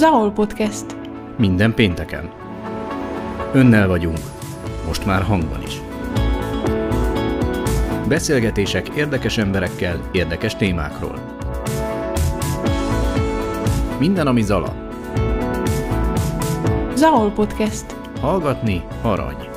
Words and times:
Zahol 0.00 0.32
Podcast. 0.32 0.96
Minden 1.36 1.74
pénteken. 1.74 2.30
Önnel 3.52 3.88
vagyunk. 3.88 4.18
Most 4.86 5.06
már 5.06 5.22
hangban 5.22 5.62
is. 5.62 5.80
Beszélgetések 8.08 8.88
érdekes 8.88 9.38
emberekkel, 9.38 10.08
érdekes 10.12 10.56
témákról. 10.56 11.38
Minden, 13.98 14.26
ami 14.26 14.42
Zala. 14.42 14.74
Zahol 16.94 17.30
Podcast. 17.30 17.96
Hallgatni 18.20 18.84
arany. 19.02 19.48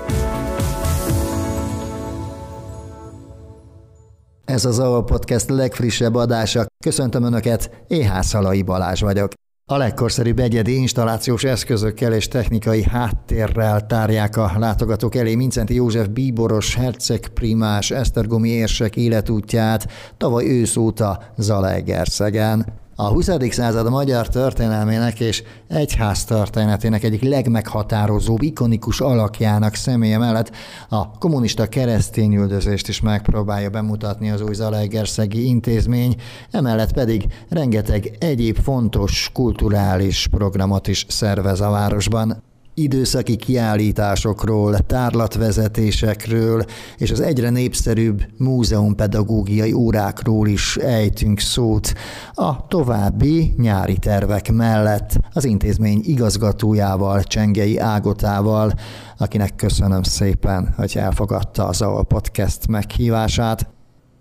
Ez 4.46 4.66
az 4.66 4.76
Zahol 4.76 5.04
Podcast 5.04 5.50
legfrissebb 5.50 6.16
adása. 6.16 6.66
Köszöntöm 6.84 7.24
Önöket, 7.24 7.84
Éhászalai 7.88 8.62
Balázs 8.62 9.02
vagyok. 9.02 9.32
A 9.66 9.78
legkorszerűbb 9.78 10.40
egyedi 10.40 10.76
installációs 10.76 11.44
eszközökkel 11.44 12.14
és 12.14 12.28
technikai 12.28 12.84
háttérrel 12.84 13.86
tárják 13.86 14.38
a 14.38 14.52
látogatók 14.58 15.16
elé 15.16 15.36
Mincenti 15.36 15.74
József 15.74 16.08
bíboros, 16.08 16.76
hercegprimás, 16.76 17.92
esztergomi 17.92 18.50
érsek 18.50 18.96
életútját 18.96 19.92
tavaly 20.18 20.46
ősz 20.46 20.76
óta 20.76 21.24
Zalaegerszegen. 21.38 22.82
A 23.04 23.08
20. 23.08 23.30
század 23.50 23.90
magyar 23.90 24.28
történelmének 24.28 25.20
és 25.20 25.44
egyház 25.68 26.24
történetének 26.24 27.04
egyik 27.04 27.22
legmeghatározóbb, 27.22 28.42
ikonikus 28.42 29.02
alakjának 29.02 29.76
személye 29.76 30.18
mellett 30.18 30.52
a 30.90 31.12
kommunista 31.18 31.68
keresztényüldözést 31.68 32.88
is 32.88 33.02
megpróbálja 33.02 33.70
bemutatni 33.70 34.30
az 34.30 34.42
új 34.42 34.54
Zalaegerszegi 34.54 35.46
intézmény, 35.46 36.16
emellett 36.52 36.94
pedig 36.94 37.26
rengeteg 37.50 38.16
egyéb 38.20 38.58
fontos 38.58 39.30
kulturális 39.34 40.28
programot 40.28 40.88
is 40.88 41.06
szervez 41.10 41.62
a 41.62 41.70
városban 41.70 42.44
időszaki 42.74 43.36
kiállításokról, 43.36 44.78
tárlatvezetésekről 44.78 46.66
és 46.98 47.12
az 47.12 47.20
egyre 47.20 47.50
népszerűbb 47.50 48.26
múzeumpedagógiai 48.38 49.74
órákról 49.74 50.48
is 50.48 50.78
ejtünk 50.78 51.40
szót 51.40 51.94
a 52.34 52.68
további 52.68 53.54
nyári 53.58 53.98
tervek 53.98 54.52
mellett 54.52 55.20
az 55.34 55.46
intézmény 55.46 56.02
igazgatójával, 56.06 57.24
Csengei 57.24 57.78
Ágotával, 57.78 58.74
akinek 59.18 59.56
köszönöm 59.56 60.04
szépen, 60.04 60.74
hogy 60.78 60.94
elfogadta 60.98 61.68
az 61.68 61.82
a 61.82 62.04
podcast 62.08 62.68
meghívását. 62.68 63.72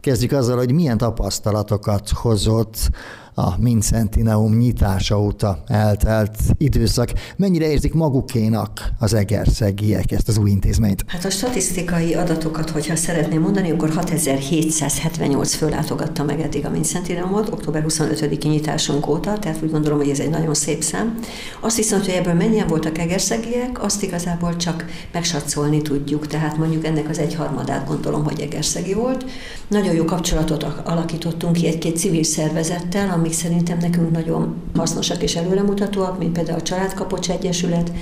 Kezdjük 0.00 0.32
azzal, 0.32 0.56
hogy 0.56 0.72
milyen 0.72 0.98
tapasztalatokat 0.98 2.08
hozott 2.08 2.90
a 3.34 3.58
Mincentineum 3.58 4.56
nyitása 4.56 5.20
óta 5.20 5.62
eltelt 5.66 6.36
időszak. 6.58 7.12
Mennyire 7.36 7.70
érzik 7.70 7.94
magukénak 7.94 8.92
az 8.98 9.14
egerszegiek 9.14 10.12
ezt 10.12 10.28
az 10.28 10.38
új 10.38 10.50
intézményt? 10.50 11.04
Hát 11.06 11.24
a 11.24 11.30
statisztikai 11.30 12.14
adatokat, 12.14 12.70
hogyha 12.70 12.96
szeretném 12.96 13.40
mondani, 13.40 13.70
akkor 13.70 13.90
6778 13.90 15.54
fő 15.54 15.68
látogatta 15.68 16.24
meg 16.24 16.40
eddig 16.40 16.66
a 16.66 16.70
Mincentineumot, 16.70 17.48
október 17.52 17.84
25-i 17.88 18.48
nyitásunk 18.48 19.06
óta, 19.06 19.38
tehát 19.38 19.62
úgy 19.62 19.70
gondolom, 19.70 19.98
hogy 19.98 20.10
ez 20.10 20.18
egy 20.20 20.30
nagyon 20.30 20.54
szép 20.54 20.82
szám. 20.82 21.18
Azt 21.60 21.76
viszont, 21.76 22.04
hogy 22.04 22.14
ebből 22.14 22.34
mennyien 22.34 22.66
voltak 22.66 22.98
egerszegiek, 22.98 23.82
azt 23.82 24.02
igazából 24.02 24.56
csak 24.56 24.84
megsatszolni 25.12 25.82
tudjuk, 25.82 26.26
tehát 26.26 26.56
mondjuk 26.56 26.84
ennek 26.86 27.08
az 27.08 27.18
egyharmadát 27.18 27.86
gondolom, 27.86 28.24
hogy 28.24 28.40
egerszegi 28.40 28.94
volt. 28.94 29.24
Nagyon 29.68 29.94
jó 29.94 30.04
kapcsolatot 30.04 30.62
alakítottunk 30.84 31.52
ki 31.52 31.66
egy-két 31.66 31.96
civil 31.96 32.22
szervezettel, 32.22 33.10
amik 33.22 33.34
szerintem 33.34 33.78
nekünk 33.78 34.10
nagyon 34.10 34.54
hasznosak 34.74 35.22
és 35.22 35.36
előremutatóak, 35.36 36.18
mint 36.18 36.32
például 36.32 36.58
a 36.58 36.62
Családkapocs 36.62 37.30
Egyesület, 37.30 37.92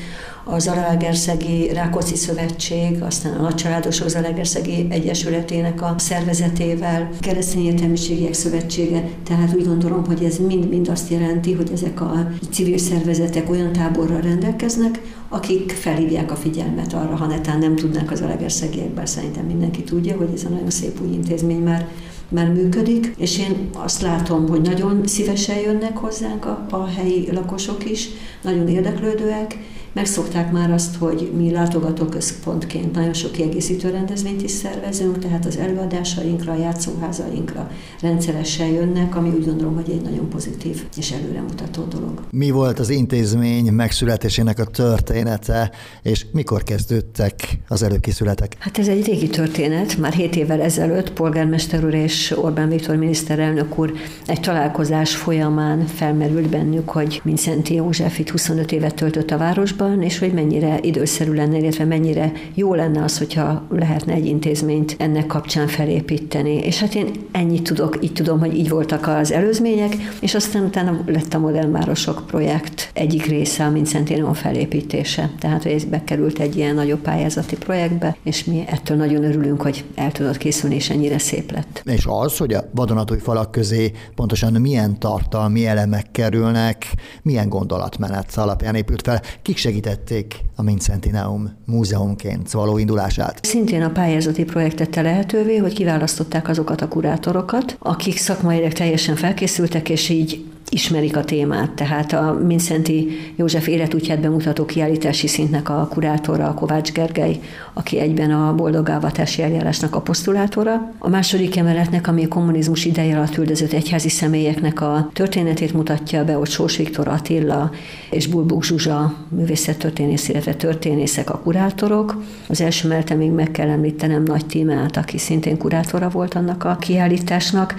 a 0.45 0.59
Zalaegerszegi 0.59 1.73
Rákóczi 1.73 2.17
Szövetség, 2.17 3.03
aztán 3.03 3.33
a 3.33 3.43
Nagycsaládosok 3.43 4.09
Zalaegerszegi 4.09 4.87
Egyesületének 4.91 5.83
a 5.83 5.95
szervezetével, 5.99 7.09
Keresztény 7.21 7.65
Értelmiségiek 7.65 8.33
Szövetsége, 8.33 9.09
tehát 9.25 9.55
úgy 9.55 9.67
gondolom, 9.67 10.05
hogy 10.07 10.25
ez 10.25 10.39
mind-mind 10.39 10.89
azt 10.89 11.11
jelenti, 11.11 11.53
hogy 11.53 11.71
ezek 11.73 12.01
a 12.01 12.29
civil 12.51 12.79
szervezetek 12.79 13.51
olyan 13.51 13.73
táborral 13.73 14.21
rendelkeznek, 14.21 15.01
akik 15.29 15.71
felhívják 15.71 16.31
a 16.31 16.37
figyelmet 16.37 16.93
arra, 16.93 17.17
ha 17.17 17.27
netán 17.27 17.59
nem 17.59 17.77
tudnak 17.77 18.11
az 18.11 18.21
Alegerszegiek, 18.21 18.91
bár 18.91 19.09
szerintem 19.09 19.45
mindenki 19.45 19.83
tudja, 19.83 20.17
hogy 20.17 20.31
ez 20.35 20.45
a 20.45 20.49
nagyon 20.49 20.71
szép 20.71 21.01
új 21.03 21.13
intézmény 21.13 21.63
már 21.63 21.89
már 22.31 22.53
működik, 22.53 23.13
és 23.17 23.39
én 23.39 23.71
azt 23.73 24.03
látom, 24.03 24.49
hogy 24.49 24.61
nagyon 24.61 25.07
szívesen 25.07 25.59
jönnek 25.59 25.97
hozzánk 25.97 26.45
a, 26.45 26.67
a 26.71 26.87
helyi 26.87 27.33
lakosok 27.33 27.91
is, 27.91 28.09
nagyon 28.43 28.69
érdeklődőek, 28.69 29.59
Megszokták 29.93 30.53
már 30.53 30.71
azt, 30.71 30.97
hogy 30.97 31.31
mi 31.37 31.51
látogatóközpontként 31.51 32.95
nagyon 32.95 33.13
sok 33.13 33.33
kiegészítő 33.33 33.91
rendezvényt 33.91 34.43
is 34.43 34.51
szervezünk, 34.51 35.19
tehát 35.19 35.47
az 35.47 35.57
előadásainkra, 35.57 36.53
a 36.53 36.57
játszóházainkra 36.57 37.71
rendszeresen 38.01 38.67
jönnek, 38.67 39.17
ami 39.17 39.29
úgy 39.29 39.45
gondolom, 39.45 39.75
hogy 39.75 39.91
egy 39.91 40.03
nagyon 40.03 40.29
pozitív 40.29 40.85
és 40.97 41.11
előremutató 41.11 41.85
dolog. 41.85 42.23
Mi 42.31 42.51
volt 42.51 42.79
az 42.79 42.91
intézmény 42.91 43.73
megszületésének 43.73 44.59
a 44.59 44.65
története, 44.65 45.71
és 46.03 46.27
mikor 46.33 46.63
kezdődtek 46.63 47.35
az 47.69 47.83
előkészületek? 47.83 48.57
Hát 48.59 48.79
ez 48.79 48.89
egy 48.89 49.07
régi 49.07 49.29
történet. 49.29 49.97
Már 49.97 50.13
7 50.13 50.37
évvel 50.37 50.61
ezelőtt 50.61 51.13
polgármester 51.13 51.85
úr 51.85 51.95
és 51.95 52.35
Orbán 52.37 52.69
Viktor 52.69 52.97
miniszterelnök 52.97 53.79
úr 53.79 53.93
egy 54.27 54.41
találkozás 54.41 55.17
folyamán 55.17 55.87
felmerült 55.87 56.49
bennük, 56.49 56.89
hogy 56.89 57.21
Mincenti 57.25 57.75
József 57.75 58.19
itt 58.19 58.31
25 58.31 58.73
évet 58.73 58.95
töltött 58.95 59.31
a 59.31 59.39
városban, 59.39 59.79
városban, 59.81 60.03
és 60.03 60.19
hogy 60.19 60.33
mennyire 60.33 60.79
időszerű 60.83 61.33
lenne, 61.33 61.59
illetve 61.59 61.85
mennyire 61.85 62.33
jó 62.55 62.75
lenne 62.75 63.03
az, 63.03 63.19
hogyha 63.19 63.67
lehetne 63.71 64.13
egy 64.13 64.27
intézményt 64.27 64.95
ennek 64.99 65.27
kapcsán 65.27 65.67
felépíteni. 65.67 66.55
És 66.55 66.81
hát 66.81 66.95
én 66.95 67.11
ennyit 67.33 67.63
tudok, 67.63 67.99
így 68.01 68.13
tudom, 68.13 68.39
hogy 68.39 68.57
így 68.57 68.69
voltak 68.69 69.07
az 69.07 69.33
előzmények, 69.33 69.93
és 70.21 70.35
aztán 70.35 70.65
utána 70.65 71.01
lett 71.07 71.35
a 71.35 71.39
modellvárosok 71.39 72.27
projekt 72.27 72.91
egyik 72.93 73.27
része, 73.27 73.65
a 73.65 73.71
Mincentinon 73.71 74.35
felépítése. 74.35 75.31
Tehát, 75.39 75.63
hogy 75.63 75.73
ez 75.73 75.85
bekerült 75.85 76.39
egy 76.39 76.57
ilyen 76.57 76.75
nagyobb 76.75 77.01
pályázati 77.01 77.57
projektbe, 77.57 78.17
és 78.23 78.45
mi 78.45 78.65
ettől 78.67 78.97
nagyon 78.97 79.25
örülünk, 79.25 79.63
hogy 79.63 79.85
el 79.95 80.13
tudott 80.13 80.37
készülni, 80.37 80.75
és 80.75 80.91
ennyire 80.91 81.19
szép 81.19 81.53
lett. 81.53 81.83
És 81.85 82.05
az, 82.09 82.37
hogy 82.37 82.53
a 82.53 82.65
vadonatúj 82.75 83.19
falak 83.19 83.51
közé 83.51 83.93
pontosan 84.15 84.53
milyen 84.53 84.99
tartalmi 84.99 85.67
elemek 85.67 86.07
kerülnek, 86.11 86.87
milyen 87.23 87.49
gondolatmenet 87.49 88.33
alapján 88.37 88.75
épült 88.75 89.03
fel, 89.03 89.23
kik 89.43 89.57
segítették 89.71 90.41
a 90.57 90.63
Mincentineum 90.63 91.57
múzeumként 91.67 92.51
való 92.51 92.79
indulását? 92.79 93.45
Szintén 93.45 93.83
a 93.83 93.91
pályázati 93.91 94.45
projekt 94.45 94.77
tette 94.77 95.03
lehetővé, 95.03 95.57
hogy 95.57 95.73
kiválasztották 95.73 96.49
azokat 96.49 96.81
a 96.81 96.89
kurátorokat, 96.89 97.77
akik 97.79 98.17
szakmailag 98.17 98.73
teljesen 98.73 99.17
felkészültek, 99.17 99.89
és 99.89 100.09
így 100.09 100.45
ismerik 100.71 101.17
a 101.17 101.25
témát, 101.25 101.71
tehát 101.71 102.13
a 102.13 102.39
Mincenti 102.47 103.09
József 103.37 103.67
életútját 103.67 104.21
bemutató 104.21 104.65
kiállítási 104.65 105.27
szintnek 105.27 105.69
a 105.69 105.89
kurátora, 105.91 106.49
a 106.49 106.55
Kovács 106.55 106.93
Gergely, 106.93 107.41
aki 107.73 107.99
egyben 107.99 108.31
a 108.31 108.55
boldogávatási 108.55 109.43
eljárásnak 109.43 109.95
a 109.95 110.01
posztulátora. 110.01 110.93
A 110.99 111.09
második 111.09 111.57
emeletnek, 111.57 112.07
ami 112.07 112.25
a 112.25 112.29
kommunizmus 112.29 112.85
ideje 112.85 113.17
alatt 113.17 113.37
üldözött 113.37 113.73
egyházi 113.73 114.09
személyeknek 114.09 114.81
a 114.81 115.11
történetét 115.13 115.73
mutatja 115.73 116.25
be, 116.25 116.39
ott 116.39 116.49
Sós 116.49 116.77
Viktor 116.77 117.09
Attila 117.09 117.71
és 118.11 118.27
Bulbuk 118.27 118.65
Zsuzsa 118.65 119.15
művészettörténész, 119.29 120.29
illetve 120.29 120.55
történészek 120.55 121.31
a 121.31 121.39
kurátorok. 121.39 122.23
Az 122.49 122.61
első 122.61 122.87
emeleten 122.87 123.17
még 123.17 123.31
meg 123.31 123.51
kell 123.51 123.69
említenem 123.69 124.23
Nagy 124.23 124.47
Tímát, 124.47 124.97
aki 124.97 125.19
szintén 125.19 125.59
kurátora 125.59 126.09
volt 126.09 126.35
annak 126.35 126.65
a 126.65 126.77
kiállításnak, 126.81 127.75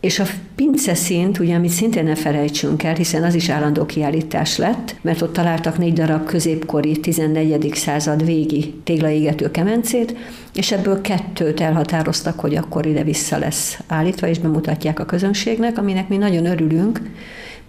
és 0.00 0.18
a 0.18 0.24
pince 0.54 0.94
szint, 0.94 1.38
ugye, 1.38 1.54
amit 1.54 1.70
szintén 1.70 2.04
ne 2.04 2.14
felejtsünk 2.14 2.82
el, 2.82 2.94
hiszen 2.94 3.22
az 3.22 3.34
is 3.34 3.48
állandó 3.48 3.86
kiállítás 3.86 4.56
lett, 4.56 4.94
mert 5.00 5.22
ott 5.22 5.32
találtak 5.32 5.78
négy 5.78 5.92
darab 5.92 6.24
középkori 6.24 7.00
14. 7.00 7.74
század 7.74 8.24
végi 8.24 8.74
téglaégető 8.84 9.50
kemencét, 9.50 10.16
és 10.54 10.72
ebből 10.72 11.00
kettőt 11.00 11.60
elhatároztak, 11.60 12.40
hogy 12.40 12.56
akkor 12.56 12.86
ide 12.86 13.02
vissza 13.02 13.38
lesz 13.38 13.78
állítva, 13.86 14.26
és 14.26 14.38
bemutatják 14.38 14.98
a 15.00 15.04
közönségnek, 15.04 15.78
aminek 15.78 16.08
mi 16.08 16.16
nagyon 16.16 16.46
örülünk, 16.46 17.00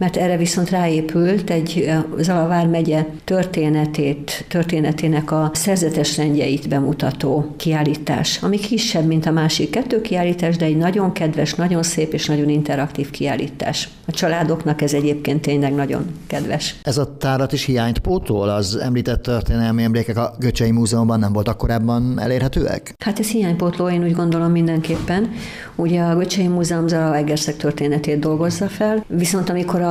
mert 0.02 0.18
erre 0.18 0.38
viszont 0.38 0.70
ráépült 0.70 1.50
egy 1.50 1.92
Zalavár 2.18 2.68
megye 2.68 3.06
történetét, 3.24 4.46
történetének 4.48 5.32
a 5.32 5.52
szerzetes 5.54 6.18
rendjeit 6.18 6.70
bemutató 6.70 7.54
kiállítás, 7.58 8.40
ami 8.42 8.60
kisebb, 8.60 9.06
mint 9.06 9.26
a 9.26 9.32
másik 9.32 9.70
kettő 9.70 10.02
kiállítás, 10.02 10.58
de 10.58 10.66
egy 10.66 10.78
nagyon 10.78 11.12
kedves, 11.12 11.54
nagyon 11.54 11.84
szép 11.84 12.14
és 12.14 12.26
nagyon 12.26 12.50
interaktív 12.50 13.10
kiállítás. 13.10 13.90
A 14.06 14.12
családoknak 14.12 14.82
ez 14.82 14.94
egyébként 14.94 15.42
tényleg 15.42 15.74
nagyon 15.74 16.06
kedves. 16.28 16.76
Ez 16.84 16.98
a 16.98 17.18
tárat 17.18 17.54
is 17.54 17.66
hiányt 17.66 18.00
pótol? 18.00 18.50
Az 18.50 18.76
említett 18.76 19.22
történelmi 19.22 19.84
emlékek 19.84 20.18
a 20.18 20.34
Göcsei 20.40 20.72
Múzeumban 20.72 21.20
nem 21.20 21.34
voltak 21.34 21.58
korábban 21.58 22.20
elérhetőek? 22.20 22.94
Hát 23.04 23.20
ez 23.20 23.28
hiánypótló, 23.28 23.90
én 23.90 24.04
úgy 24.04 24.16
gondolom 24.16 24.52
mindenképpen. 24.52 25.32
Ugye 25.76 26.02
a 26.02 26.16
Göcsei 26.16 26.48
Múzeum 26.48 26.88
Zalaegerszeg 26.88 27.56
történetét 27.56 28.20
dolgozza 28.20 28.68
fel, 28.68 29.06
viszont 29.08 29.50
amikor 29.50 29.82
a 29.82 29.90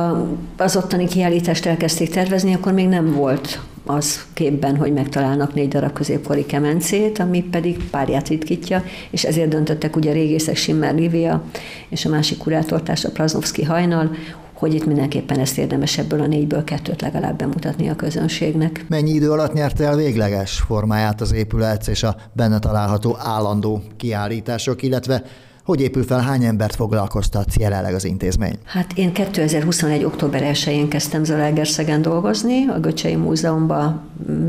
az 0.57 0.75
ottani 0.75 1.07
kiállítást 1.07 1.65
elkezdték 1.65 2.09
tervezni, 2.09 2.53
akkor 2.53 2.73
még 2.73 2.87
nem 2.87 3.13
volt 3.13 3.59
az 3.85 4.25
képben, 4.33 4.75
hogy 4.75 4.93
megtalálnak 4.93 5.53
négy 5.53 5.67
darab 5.67 5.93
középkori 5.93 6.45
kemencét, 6.45 7.19
ami 7.19 7.43
pedig 7.43 7.89
párját 7.89 8.27
ritkítja, 8.27 8.83
és 9.09 9.23
ezért 9.23 9.49
döntöttek 9.49 9.95
ugye 9.95 10.09
a 10.09 10.13
régészek 10.13 10.55
Simmer 10.55 10.95
Livia 10.95 11.43
és 11.89 12.05
a 12.05 12.09
másik 12.09 12.37
kurátortárs, 12.37 13.05
a 13.05 13.09
Praznovski 13.09 13.63
hajnal, 13.63 14.11
hogy 14.53 14.73
itt 14.73 14.85
mindenképpen 14.85 15.39
ezt 15.39 15.57
érdemes 15.57 15.97
ebből 15.97 16.21
a 16.21 16.27
négyből 16.27 16.63
kettőt 16.63 17.01
legalább 17.01 17.37
bemutatni 17.37 17.89
a 17.89 17.95
közönségnek. 17.95 18.85
Mennyi 18.87 19.11
idő 19.11 19.31
alatt 19.31 19.53
nyerte 19.53 19.83
el 19.83 19.95
végleges 19.95 20.59
formáját 20.59 21.21
az 21.21 21.31
épület 21.31 21.87
és 21.87 22.03
a 22.03 22.15
benne 22.33 22.59
található 22.59 23.17
állandó 23.19 23.81
kiállítások, 23.97 24.81
illetve 24.81 25.23
hogy 25.63 25.81
épül 25.81 26.03
fel, 26.03 26.19
hány 26.19 26.43
embert 26.43 26.75
foglalkoztat 26.75 27.55
jelenleg 27.59 27.93
az 27.93 28.05
intézmény? 28.05 28.57
Hát 28.65 28.91
én 28.95 29.13
2021. 29.13 30.03
október 30.03 30.41
1-én 30.53 30.89
kezdtem 30.89 31.23
Zalaegerszegen 31.23 32.01
dolgozni, 32.01 32.67
a 32.67 32.79
Göcsei 32.79 33.15
Múzeumban 33.15 34.01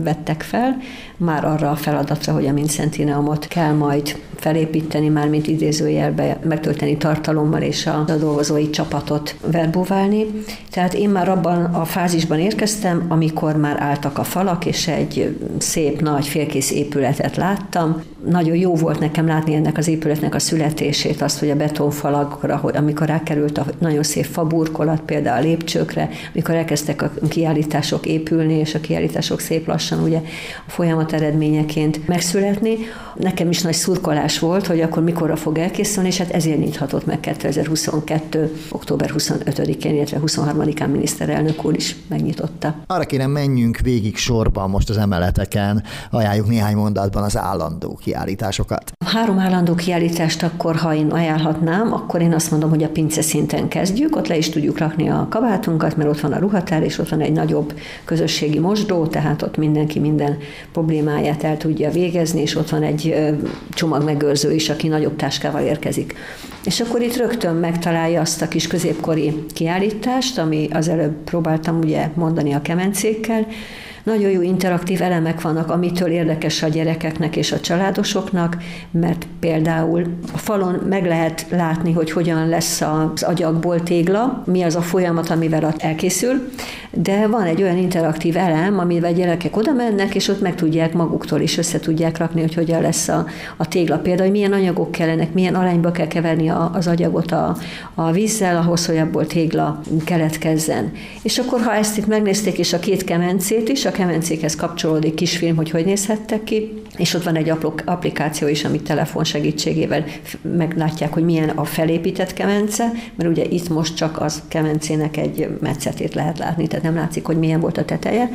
vettek 0.03 0.43
fel, 0.43 0.77
már 1.25 1.45
arra 1.45 1.71
a 1.71 1.77
feladatra, 1.77 2.33
hogy 2.33 2.47
a 2.47 2.53
Mincentineumot 2.53 3.47
kell 3.47 3.73
majd 3.73 4.17
felépíteni, 4.43 5.09
már 5.09 5.29
mint 5.29 5.47
idézőjelbe 5.47 6.39
megtölteni 6.45 6.97
tartalommal 6.97 7.63
és 7.63 7.87
a, 7.87 8.05
a 8.09 8.17
dolgozói 8.17 8.71
csapatot 8.71 9.37
verbuválni. 9.47 10.27
Tehát 10.71 10.95
én 10.95 11.11
már 11.11 11.29
abban 11.29 11.65
a 11.65 11.85
fázisban 11.85 12.39
érkeztem, 12.39 13.05
amikor 13.09 13.57
már 13.57 13.77
álltak 13.81 14.19
a 14.19 14.25
falak, 14.25 14.67
és 14.67 14.89
egy 14.89 15.39
szép 15.59 16.01
nagy 16.01 16.27
félkész 16.27 16.71
épületet 16.71 17.37
láttam. 17.37 18.03
Nagyon 18.29 18.57
jó 18.57 18.75
volt 18.75 18.99
nekem 18.99 19.27
látni 19.27 19.55
ennek 19.55 19.79
az 19.79 19.89
épületnek 19.89 20.35
a 20.35 20.39
születését, 20.39 21.23
azt, 21.23 21.39
hogy 21.39 21.51
a 21.51 21.57
betonfalakra, 21.57 22.57
hogy 22.57 22.77
amikor 22.77 23.07
rákerült 23.07 23.59
a 23.59 23.65
nagyon 23.79 24.03
szép 24.03 24.25
faburkolat, 24.25 25.01
például 25.01 25.39
a 25.39 25.47
lépcsőkre, 25.47 26.11
amikor 26.35 26.55
elkezdtek 26.55 27.03
a 27.03 27.11
kiállítások 27.29 28.07
épülni, 28.07 28.55
és 28.55 28.75
a 28.75 28.81
kiállítások 28.81 29.41
szép 29.41 29.67
lassan 29.67 30.03
ugye 30.03 30.21
a 30.67 30.71
folyamat 30.71 31.12
eredményeként 31.13 32.07
megszületni. 32.07 32.77
Nekem 33.15 33.49
is 33.49 33.63
nagy 33.63 33.75
szurkolás 33.75 34.39
volt, 34.39 34.67
hogy 34.67 34.81
akkor 34.81 35.03
mikorra 35.03 35.37
fog 35.37 35.59
elkészülni, 35.59 36.09
és 36.09 36.19
hát 36.19 36.31
ezért 36.31 36.59
nyithatott 36.59 37.07
meg 37.07 37.21
2022. 37.21 38.57
október 38.71 39.13
25-én, 39.17 39.95
illetve 39.95 40.19
23-án 40.27 40.91
miniszterelnök 40.91 41.65
úr 41.65 41.75
is 41.75 41.97
megnyitotta. 42.09 42.75
Arra 42.87 43.05
kérem, 43.05 43.31
menjünk 43.31 43.79
végig 43.79 44.17
sorban 44.17 44.71
most 44.71 44.91
az 44.91 44.97
emeleteken, 44.97 45.83
ajánljuk 46.11 46.49
néhány 46.49 46.77
mondatban 46.77 47.23
az 47.23 47.37
állandó 47.37 47.99
kiállításokat. 48.03 48.93
Három 49.07 49.39
állandó 49.39 49.75
kiállítást 49.75 50.43
akkor, 50.43 50.77
ha 50.77 50.95
én 50.95 51.11
ajánlhatnám, 51.11 51.93
akkor 51.93 52.21
én 52.21 52.33
azt 52.33 52.51
mondom, 52.51 52.71
hogy 52.71 52.83
a 52.83 52.89
pince 52.89 53.23
szinten 53.23 53.69
kezdjük, 53.69 54.17
ott 54.17 54.27
le 54.29 54.37
is 54.37 54.49
tudjuk 54.49 54.79
rakni 54.79 55.09
a 55.09 55.27
kabátunkat, 55.31 55.97
mert 55.97 56.09
ott 56.09 56.21
van 56.21 56.33
a 56.33 56.39
ruhatár, 56.39 56.83
és 56.83 56.99
ott 56.99 57.09
van 57.09 57.21
egy 57.21 57.33
nagyobb 57.33 57.75
közösségi 58.05 58.59
mosdó, 58.59 59.07
tehát 59.07 59.43
ott 59.43 59.57
mindenki 59.57 59.99
minden 59.99 60.37
problémáját 61.03 61.45
el 61.45 61.57
tudja 61.57 61.91
végezni, 61.91 62.41
és 62.41 62.57
ott 62.57 62.71
van 62.71 62.83
egy 62.83 63.15
csomagmegőrző 63.71 64.53
is, 64.53 64.69
aki 64.69 64.89
nagyobb 64.89 65.17
táskával 65.17 65.63
érkezik. 65.63 66.15
És 66.65 66.81
akkor 66.81 67.03
itt 67.03 67.17
rögtön 67.17 67.55
megtalálja 67.55 68.21
azt 68.21 68.43
a 68.43 68.49
kis 68.49 68.67
középkori 68.67 69.45
kiállítást, 69.55 70.39
ami 70.39 70.69
az 70.73 70.89
előbb 70.89 71.15
próbáltam 71.25 71.79
ugye 71.79 72.09
mondani 72.15 72.53
a 72.53 72.63
kemencékkel, 72.63 73.47
nagyon 74.05 74.31
jó 74.31 74.43
interaktív 74.43 75.03
elemek 75.03 75.41
vannak, 75.41 75.71
amitől 75.71 76.09
érdekes 76.09 76.63
a 76.63 76.69
gyerekeknek 76.69 77.37
és 77.37 77.53
a 77.53 77.61
családosoknak, 77.61 78.57
mert 78.91 79.27
például 79.41 80.07
a 80.33 80.39
falon 80.39 80.75
meg 80.89 81.07
lehet 81.07 81.47
látni, 81.51 81.93
hogy 81.93 82.11
hogyan 82.11 82.49
lesz 82.49 82.81
az 82.81 83.23
agyagból 83.23 83.83
tégla, 83.83 84.43
mi 84.47 84.63
az 84.63 84.77
a 84.77 84.81
folyamat, 84.81 85.31
amivel 85.31 85.75
elkészül, 85.79 86.51
de 86.91 87.27
van 87.27 87.43
egy 87.43 87.63
olyan 87.63 87.77
interaktív 87.77 88.37
elem, 88.37 88.79
amivel 88.79 89.13
gyerekek 89.13 89.57
oda 89.57 89.73
mennek, 89.73 90.15
és 90.15 90.29
ott 90.29 90.41
meg 90.41 90.55
tudják 90.55 90.93
maguktól 90.93 91.41
is 91.41 91.59
össze 91.59 91.81
tudják 91.81 92.19
rakni, 92.19 92.41
hogy 92.41 92.55
hogyan 92.55 92.81
lesz 92.81 93.09
a, 93.09 93.27
a 93.57 93.69
tégla. 93.69 93.99
Például, 93.99 94.29
hogy 94.29 94.37
milyen 94.37 94.53
anyagok 94.53 94.91
kellenek, 94.91 95.33
milyen 95.33 95.55
arányba 95.55 95.91
kell 95.91 96.07
keverni 96.07 96.49
a, 96.49 96.71
az 96.75 96.87
agyagot 96.87 97.33
a, 97.33 97.57
a 97.95 98.11
vízzel, 98.11 98.57
ahhoz, 98.57 98.87
hogy 98.87 98.97
abból 98.97 99.27
tégla 99.27 99.81
keletkezzen. 100.05 100.93
És 101.23 101.39
akkor, 101.39 101.61
ha 101.61 101.75
ezt 101.75 101.99
itt 101.99 102.07
megnézték, 102.07 102.59
és 102.59 102.73
a 102.73 102.79
két 102.79 103.05
kemencét 103.05 103.69
is, 103.69 103.85
a 103.85 103.92
kemencékhez 103.93 104.57
kapcsolódik 104.57 105.15
kisfilm, 105.15 105.57
hogy 105.57 105.71
hogy 105.71 105.85
nézhettek 105.85 106.45
ki, 106.45 106.83
és 106.97 107.15
ott 107.15 107.23
van 107.23 107.37
egy 107.37 107.53
applikáció 107.85 108.49
is, 108.49 108.65
amit 108.65 108.83
telefon 108.83 109.25
segítségével 109.25 110.05
meglátják, 110.43 111.13
hogy 111.13 111.25
milyen 111.25 111.49
a 111.49 111.65
felépített 111.65 112.33
kemence, 112.33 112.93
mert 113.15 113.31
ugye 113.31 113.45
itt 113.45 113.69
most 113.69 113.97
csak 113.97 114.21
az 114.21 114.43
kemencének 114.49 115.17
egy 115.17 115.49
metszetét 115.61 116.15
lehet 116.15 116.39
látni, 116.39 116.67
tehát 116.67 116.85
nem 116.85 116.95
látszik, 116.95 117.25
hogy 117.25 117.39
milyen 117.39 117.61
volt 117.61 117.79
a 117.79 117.85
teteje, 117.85 118.31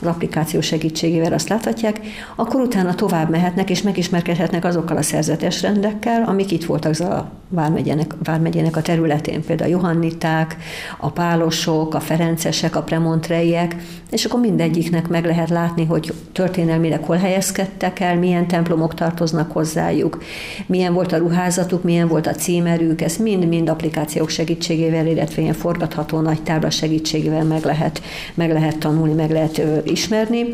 az 0.00 0.06
applikáció 0.06 0.60
segítségével 0.60 1.32
azt 1.32 1.48
láthatják, 1.48 2.00
akkor 2.36 2.60
utána 2.60 2.94
tovább 2.94 3.30
mehetnek 3.30 3.70
és 3.70 3.82
megismerkedhetnek 3.82 4.64
azokkal 4.64 4.96
a 4.96 5.02
szerzetes 5.02 5.62
rendekkel, 5.62 6.22
amik 6.22 6.50
itt 6.50 6.64
voltak 6.64 7.00
a 7.00 7.30
Vármegyének, 7.48 8.14
Vármegyének 8.22 8.76
a 8.76 8.82
területén, 8.82 9.44
például 9.44 9.70
a 9.70 9.76
Johanniták, 9.76 10.56
a 10.98 11.10
Pálosok, 11.10 11.94
a 11.94 12.00
Ferencesek, 12.00 12.76
a 12.76 12.82
Premontreiek, 12.82 13.76
és 14.10 14.24
akkor 14.24 14.40
mindegyiknek 14.40 14.97
meg 15.06 15.24
lehet 15.24 15.48
látni, 15.48 15.84
hogy 15.84 16.12
történelmileg 16.32 17.02
hol 17.02 17.16
helyezkedtek 17.16 18.00
el, 18.00 18.16
milyen 18.16 18.46
templomok 18.46 18.94
tartoznak 18.94 19.52
hozzájuk, 19.52 20.22
milyen 20.66 20.94
volt 20.94 21.12
a 21.12 21.16
ruházatuk, 21.16 21.82
milyen 21.82 22.08
volt 22.08 22.26
a 22.26 22.32
címerük, 22.32 23.00
ezt 23.00 23.18
mind-mind 23.18 23.68
applikációk 23.68 24.28
segítségével, 24.28 25.06
illetve 25.06 25.42
ilyen 25.42 25.54
forgatható 25.54 26.20
nagy 26.20 26.42
tábla 26.42 26.70
segítségével 26.70 27.44
meg 27.44 27.64
lehet, 27.64 28.02
meg 28.34 28.52
lehet 28.52 28.78
tanulni, 28.78 29.12
meg 29.12 29.30
lehet 29.30 29.62
ismerni. 29.84 30.44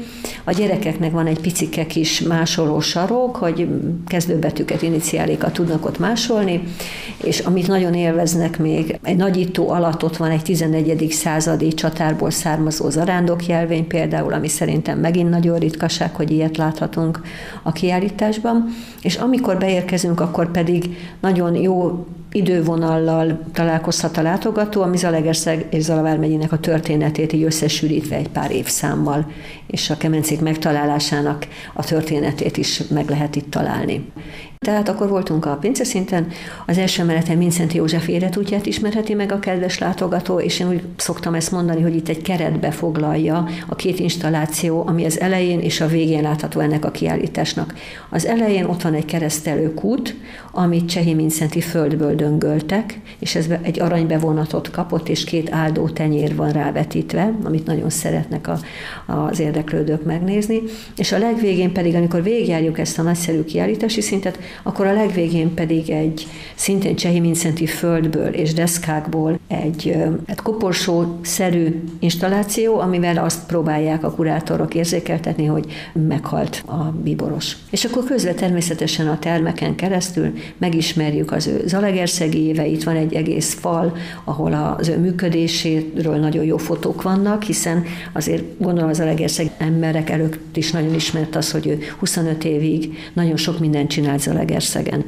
A 0.45 0.53
gyerekeknek 0.53 1.13
van 1.13 1.27
egy 1.27 1.41
picike 1.41 1.87
kis 1.87 2.21
másoló 2.21 2.81
sarok, 2.81 3.37
hogy 3.37 3.69
kezdőbetűket, 4.07 4.83
iniciálékat 4.83 5.53
tudnak 5.53 5.87
ott 5.87 5.99
másolni, 5.99 6.63
és 7.25 7.39
amit 7.39 7.67
nagyon 7.67 7.95
élveznek 7.95 8.59
még, 8.59 8.99
egy 9.03 9.17
nagyító 9.17 9.71
alatt 9.71 10.05
ott 10.05 10.17
van 10.17 10.31
egy 10.31 10.43
11. 10.43 11.07
századi 11.11 11.75
csatárból 11.75 12.31
származó 12.31 12.91
zarándok 12.91 13.47
jelvény 13.47 13.87
például, 13.87 14.33
ami 14.35 14.49
szerintem 14.49 14.99
megint 14.99 15.31
nagyon 15.31 15.59
ritkaság, 15.59 16.15
hogy 16.15 16.31
ilyet 16.31 16.57
láthatunk 16.57 17.21
a 17.63 17.73
kiállításban, 17.73 18.67
és 19.03 19.17
amikor 19.17 19.59
beérkezünk, 19.59 20.21
akkor 20.21 20.51
pedig 20.51 20.97
nagyon 21.21 21.55
jó 21.55 22.07
idővonallal 22.33 23.41
találkozhat 23.53 24.17
a 24.17 24.23
látogató, 24.23 24.83
ami 24.83 24.97
Zalegerszeg 24.97 25.67
és 25.71 25.83
Zalavár 25.83 26.19
megyének 26.19 26.53
a 26.53 26.59
történetét 26.59 27.33
így 27.33 27.43
összesűrítve 27.43 28.17
egy 28.17 28.29
pár 28.29 28.51
évszámmal, 28.51 29.31
és 29.67 29.91
a 29.91 29.97
kemencék 29.97 30.41
megtalálásának 30.41 31.47
a 31.73 31.85
történetét 31.85 32.57
is 32.57 32.83
meg 32.87 33.09
lehet 33.09 33.37
itt 33.37 33.51
találni. 33.51 34.13
Tehát 34.65 34.89
akkor 34.89 35.09
voltunk 35.09 35.47
a 35.47 35.57
pince 35.57 35.85
szinten, 35.85 36.27
az 36.67 36.79
első 36.79 37.03
emeleten 37.03 37.37
Mincenti 37.37 37.77
József 37.77 38.09
életútját 38.09 38.67
ismerheti 38.67 39.15
meg 39.15 39.33
a 39.33 39.39
kedves 39.39 39.79
látogató, 39.79 40.41
és 40.41 40.61
én 40.61 40.69
úgy 40.69 40.83
szoktam 40.97 41.35
ezt 41.35 41.51
mondani, 41.51 41.83
hogy 41.83 41.97
itt 41.97 42.09
egy 42.09 42.23
keretbe 42.23 42.71
foglalja 42.71 43.49
a 43.67 43.75
két 43.75 43.99
installáció, 43.99 44.85
ami 44.87 45.05
az 45.05 45.21
elején 45.21 45.61
és 45.61 45.81
a 45.81 45.87
végén 45.87 46.23
látható 46.23 46.61
ennek 46.61 46.85
a 46.85 46.91
kiállításnak. 46.91 47.75
Az 48.11 48.27
elején 48.27 48.65
ott 48.65 48.83
van 48.83 48.95
egy 48.95 49.05
keresztelőkút, 49.05 50.15
amit 50.53 50.89
Csehi 50.89 51.15
Mincenti 51.15 51.61
földből 51.61 52.15
döngöltek, 52.15 53.01
és 53.19 53.35
ez 53.35 53.47
egy 53.63 53.81
aranybevonatot 53.81 54.71
kapott, 54.71 55.09
és 55.09 55.25
két 55.25 55.53
áldó 55.53 55.89
tenyér 55.89 56.37
van 56.37 56.51
rávetítve, 56.51 57.35
amit 57.45 57.67
nagyon 57.67 57.91
szeretnek 57.91 58.49
a, 58.49 58.59
az 59.07 59.41
érdeklődők 59.41 60.05
megnézni. 60.05 60.61
És 60.97 61.13
a 61.13 61.19
legvégén 61.19 61.73
pedig, 61.73 61.95
amikor 61.95 62.23
végigjárjuk 62.23 62.79
ezt 62.79 62.99
a 62.99 63.03
nagyszerű 63.03 63.45
kiállítási 63.45 64.01
szintet, 64.01 64.39
akkor 64.63 64.87
a 64.87 64.93
legvégén 64.93 65.55
pedig 65.55 65.91
egy 65.91 66.27
szintén 66.55 66.97
csehi 66.97 67.21
mincenti 67.21 67.67
földből 67.67 68.29
és 68.29 68.53
deszkákból 68.53 69.39
egy, 69.49 69.97
egy 70.27 70.41
koporsó-szerű 70.43 71.83
installáció, 71.99 72.79
amivel 72.79 73.19
azt 73.19 73.47
próbálják 73.47 74.05
a 74.05 74.11
kurátorok 74.11 74.75
érzékeltetni, 74.75 75.47
hogy 75.47 75.65
meghalt 75.93 76.63
a 76.67 76.83
bíboros. 77.03 77.57
És 77.71 77.85
akkor 77.85 78.05
közve 78.05 78.35
természetesen 78.35 79.09
a 79.09 79.19
termeken 79.19 79.75
keresztül 79.75 80.33
megismerjük 80.59 81.33
az 81.33 81.47
ő 81.47 81.63
zalegerszegi 81.67 82.47
éveit, 82.47 82.85
van 82.85 82.97
egy 82.97 83.15
egész 83.15 83.55
fal, 83.55 83.97
ahol 84.25 84.77
az 84.79 84.89
ő 84.89 84.99
működéséről 84.99 86.17
nagyon 86.17 86.45
jó 86.45 86.57
fotók 86.57 87.03
vannak, 87.03 87.43
hiszen 87.43 87.85
azért 88.13 88.43
gondolom 88.59 88.91
az 88.91 88.97
Zalegerszeg 88.97 89.51
emberek 89.59 90.11
előtt 90.11 90.57
is 90.57 90.71
nagyon 90.71 90.95
ismert 90.95 91.37
az, 91.37 91.51
hogy 91.51 91.67
ő 91.67 91.79
25 91.99 92.45
évig 92.45 92.99
nagyon 93.13 93.37
sok 93.37 93.59
mindent 93.59 93.89
csinált 93.91 94.21
Zalegerszegen. 94.35 95.05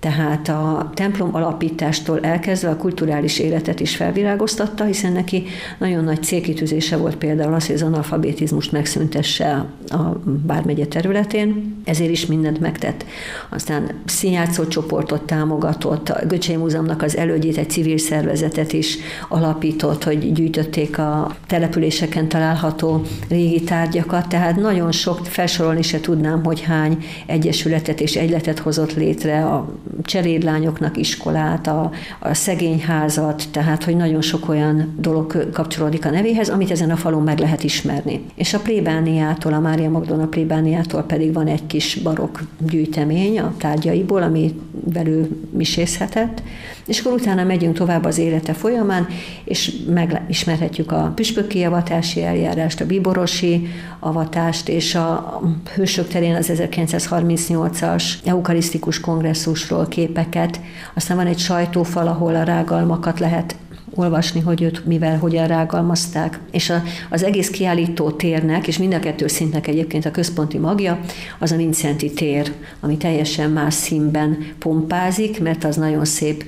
Tehát 0.00 0.48
a 0.48 0.90
templom 0.94 1.34
alapítástól 1.34 2.20
elkezdve 2.20 2.68
a 2.68 2.76
kulturális 2.76 3.38
életet 3.38 3.80
is 3.80 3.96
felvirágoztatta, 3.96 4.84
hiszen 4.84 5.12
neki 5.12 5.44
nagyon 5.78 6.04
nagy 6.04 6.22
célkitűzése 6.22 6.96
volt 6.96 7.16
például 7.16 7.54
az, 7.54 7.66
hogy 7.66 7.74
az 7.74 7.82
analfabetizmust 7.82 8.72
megszüntesse 8.72 9.66
a 9.88 10.02
bármegye 10.46 10.86
területén, 10.86 11.76
ezért 11.84 12.10
is 12.10 12.26
mindent 12.26 12.60
megtett. 12.60 13.04
Aztán 13.48 13.90
színjátszó 14.04 14.66
csoportot 14.66 15.22
támogatott, 15.22 16.08
a 16.08 16.26
Göcsei 16.26 16.56
Múzeumnak 16.56 17.02
az 17.02 17.16
elődjét 17.16 17.56
egy 17.56 17.70
civil 17.70 17.98
szervezetet 17.98 18.72
is 18.72 18.98
alapított, 19.28 20.04
hogy 20.04 20.32
gyűjtötték 20.32 20.98
a 20.98 21.36
településeken 21.46 22.28
található 22.28 23.02
régi 23.28 23.62
tárgyakat, 23.62 24.28
tehát 24.28 24.56
nagyon 24.56 24.92
sok 24.92 25.26
felsorolni 25.26 25.82
se 25.82 26.00
tudnám, 26.00 26.44
hogy 26.44 26.60
hány 26.60 27.04
egyesületet 27.26 28.00
és 28.00 28.16
egyletet 28.16 28.58
hozott 28.58 28.94
létre 28.94 29.44
a 29.44 29.68
cselédlányoknak 30.02 30.96
iskolát, 30.96 31.66
a, 31.66 31.90
a 32.18 32.34
szegényházat, 32.34 33.44
tehát 33.50 33.84
hogy 33.84 33.96
nagyon 33.96 34.22
sok 34.22 34.48
olyan 34.48 34.94
dolog 34.98 35.50
kapcsolódik 35.52 36.04
a 36.04 36.10
nevéhez, 36.10 36.48
amit 36.48 36.70
ezen 36.70 36.90
a 36.90 36.96
falon 36.96 37.22
meg 37.22 37.38
lehet 37.38 37.64
ismerni. 37.64 38.24
És 38.34 38.54
a 38.54 38.60
plébániától, 38.60 39.52
a 39.52 39.60
Mária 39.60 39.90
Magdona 39.90 40.26
plébániától 40.26 41.02
pedig 41.02 41.32
van 41.32 41.46
egy 41.46 41.66
kis 41.66 41.94
barokk 41.94 42.38
gyűjtemény 42.58 43.38
a 43.38 43.54
tárgyaiból, 43.58 44.22
ami 44.22 44.60
belül 44.84 45.28
misészhetett, 45.50 46.42
és 46.86 47.00
akkor 47.00 47.12
utána 47.12 47.44
megyünk 47.44 47.76
tovább 47.76 48.04
az 48.04 48.18
élete 48.18 48.52
folyamán, 48.52 49.06
és 49.44 49.72
megismerhetjük 49.88 50.92
a 50.92 51.12
püspöki 51.14 51.64
avatási 51.64 52.22
eljárást, 52.22 52.80
a 52.80 52.86
bíborosi 52.86 53.66
avatást, 53.98 54.68
és 54.68 54.94
a 54.94 55.40
Hősök 55.74 56.08
terén 56.08 56.34
az 56.34 56.52
1938-as 56.54 58.04
eukarisztikus 58.24 59.00
kongresszusról 59.00 59.88
képeket. 59.88 60.60
Aztán 60.94 61.16
van 61.16 61.26
egy 61.26 61.38
sajtófal, 61.38 62.06
ahol 62.06 62.34
a 62.34 62.42
rágalmakat 62.42 63.18
lehet 63.20 63.56
olvasni, 63.96 64.40
hogy 64.40 64.62
őt 64.62 64.86
mivel, 64.86 65.18
hogyan 65.18 65.46
rágalmazták. 65.46 66.38
És 66.50 66.70
a, 66.70 66.82
az 67.10 67.22
egész 67.22 67.50
kiállító 67.50 68.10
térnek, 68.10 68.66
és 68.66 68.78
mind 68.78 68.94
a 68.94 68.98
kettő 68.98 69.26
szintnek 69.26 69.66
egyébként 69.66 70.04
a 70.04 70.10
központi 70.10 70.58
magja, 70.58 71.00
az 71.38 71.52
a 71.52 71.56
Vincenti 71.56 72.12
tér, 72.12 72.52
ami 72.80 72.96
teljesen 72.96 73.50
más 73.50 73.74
színben 73.74 74.46
pompázik, 74.58 75.40
mert 75.40 75.64
az 75.64 75.76
nagyon 75.76 76.04
szép 76.04 76.44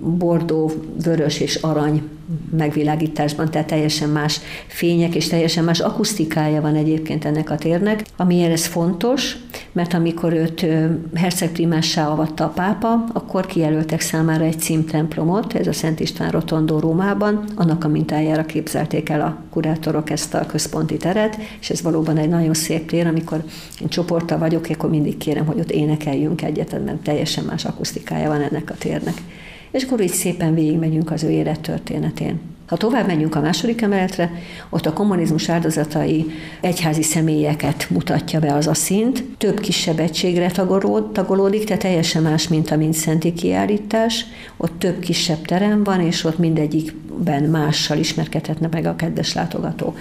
bordó, 0.00 0.72
vörös 1.04 1.40
és 1.40 1.54
arany 1.54 2.02
megvilágításban, 2.56 3.50
tehát 3.50 3.66
teljesen 3.66 4.08
más 4.08 4.40
fények 4.66 5.14
és 5.14 5.28
teljesen 5.28 5.64
más 5.64 5.80
akusztikája 5.80 6.60
van 6.60 6.74
egyébként 6.74 7.24
ennek 7.24 7.50
a 7.50 7.56
térnek, 7.56 8.04
amiért 8.16 8.52
ez 8.52 8.66
fontos, 8.66 9.36
mert 9.72 9.94
amikor 9.94 10.32
őt 10.32 10.66
hercegprimássá 11.14 12.08
avatta 12.08 12.44
a 12.44 12.48
pápa, 12.48 13.04
akkor 13.12 13.46
kijelöltek 13.46 14.00
számára 14.00 14.44
egy 14.44 14.58
címtemplomot, 14.58 15.54
ez 15.54 15.66
a 15.66 15.72
Szent 15.72 16.00
István 16.00 16.30
Rotondó 16.30 16.78
Rómában, 16.78 17.44
annak 17.54 17.84
a 17.84 17.88
mintájára 17.88 18.44
képzelték 18.44 19.08
el 19.08 19.20
a 19.20 19.42
kurátorok 19.50 20.10
ezt 20.10 20.34
a 20.34 20.46
központi 20.46 20.96
teret, 20.96 21.38
és 21.60 21.70
ez 21.70 21.82
valóban 21.82 22.16
egy 22.16 22.28
nagyon 22.28 22.54
szép 22.54 22.88
tér, 22.88 23.06
amikor 23.06 23.44
én 23.80 23.88
csoporttal 23.88 24.38
vagyok, 24.38 24.66
akkor 24.70 24.90
mindig 24.90 25.16
kérem, 25.16 25.46
hogy 25.46 25.58
ott 25.58 25.70
énekeljünk 25.70 26.42
egyet, 26.42 26.84
mert 26.84 26.96
teljesen 26.96 27.44
más 27.44 27.64
akusztikája 27.64 28.28
van 28.28 28.40
ennek 28.40 28.70
a 28.70 28.74
térnek 28.78 29.14
és 29.70 29.82
akkor 29.82 30.00
így 30.00 30.12
szépen 30.12 30.54
végigmegyünk 30.54 31.10
az 31.10 31.22
ő 31.22 31.30
élettörténetén. 31.30 32.40
Ha 32.68 32.76
tovább 32.76 33.06
menjünk 33.06 33.34
a 33.34 33.40
második 33.40 33.82
emeletre, 33.82 34.32
ott 34.68 34.86
a 34.86 34.92
kommunizmus 34.92 35.48
áldozatai 35.48 36.26
egyházi 36.60 37.02
személyeket 37.02 37.90
mutatja 37.90 38.40
be 38.40 38.54
az 38.54 38.66
a 38.66 38.74
szint. 38.74 39.24
Több 39.38 39.60
kisebb 39.60 39.98
egységre 39.98 40.50
tagolódik, 41.12 41.64
tehát 41.64 41.82
teljesen 41.82 42.22
más, 42.22 42.48
mint 42.48 42.70
a 42.70 42.92
Szenti 42.92 43.32
kiállítás. 43.32 44.24
Ott 44.56 44.78
több 44.78 44.98
kisebb 44.98 45.44
terem 45.44 45.84
van, 45.84 46.00
és 46.00 46.24
ott 46.24 46.38
mindegyikben 46.38 47.42
mással 47.42 47.98
ismerkedhetne 47.98 48.68
meg 48.70 48.86
a 48.86 48.96
kedves 48.96 49.34
látogató. 49.34 49.94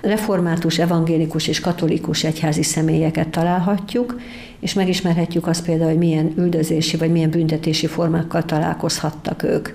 Református, 0.00 0.78
evangélikus 0.78 1.48
és 1.48 1.60
katolikus 1.60 2.24
egyházi 2.24 2.62
személyeket 2.62 3.28
találhatjuk, 3.28 4.20
és 4.60 4.72
megismerhetjük 4.72 5.46
azt 5.46 5.64
például, 5.64 5.90
hogy 5.90 5.98
milyen 5.98 6.32
üldözési 6.36 6.96
vagy 6.96 7.10
milyen 7.10 7.30
büntetési 7.30 7.86
formákkal 7.86 8.44
találkozhattak 8.44 9.42
ők. 9.42 9.68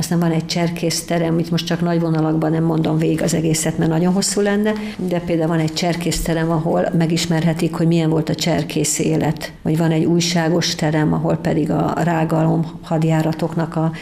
Aztán 0.00 0.18
van 0.18 0.30
egy 0.30 0.46
cserkészterem, 0.46 1.32
amit 1.32 1.50
most 1.50 1.66
csak 1.66 1.80
nagy 1.80 2.00
vonalakban 2.00 2.50
nem 2.50 2.64
mondom 2.64 2.98
végig 2.98 3.22
az 3.22 3.34
egészet, 3.34 3.78
mert 3.78 3.90
nagyon 3.90 4.12
hosszú 4.12 4.40
lenne, 4.40 4.72
de 4.96 5.20
például 5.20 5.48
van 5.48 5.58
egy 5.58 5.72
cserkészterem, 5.72 6.50
ahol 6.50 6.88
megismerhetik, 6.98 7.74
hogy 7.74 7.86
milyen 7.86 8.10
volt 8.10 8.28
a 8.28 8.34
cserkész 8.34 8.98
élet. 8.98 9.52
Vagy 9.62 9.76
van 9.76 9.90
egy 9.90 10.04
újságos 10.04 10.74
terem, 10.74 11.12
ahol 11.12 11.36
pedig 11.36 11.70
a 11.70 11.94
rágalom 11.96 12.80
hadjáratoknak 12.82 13.76
a 13.76 13.92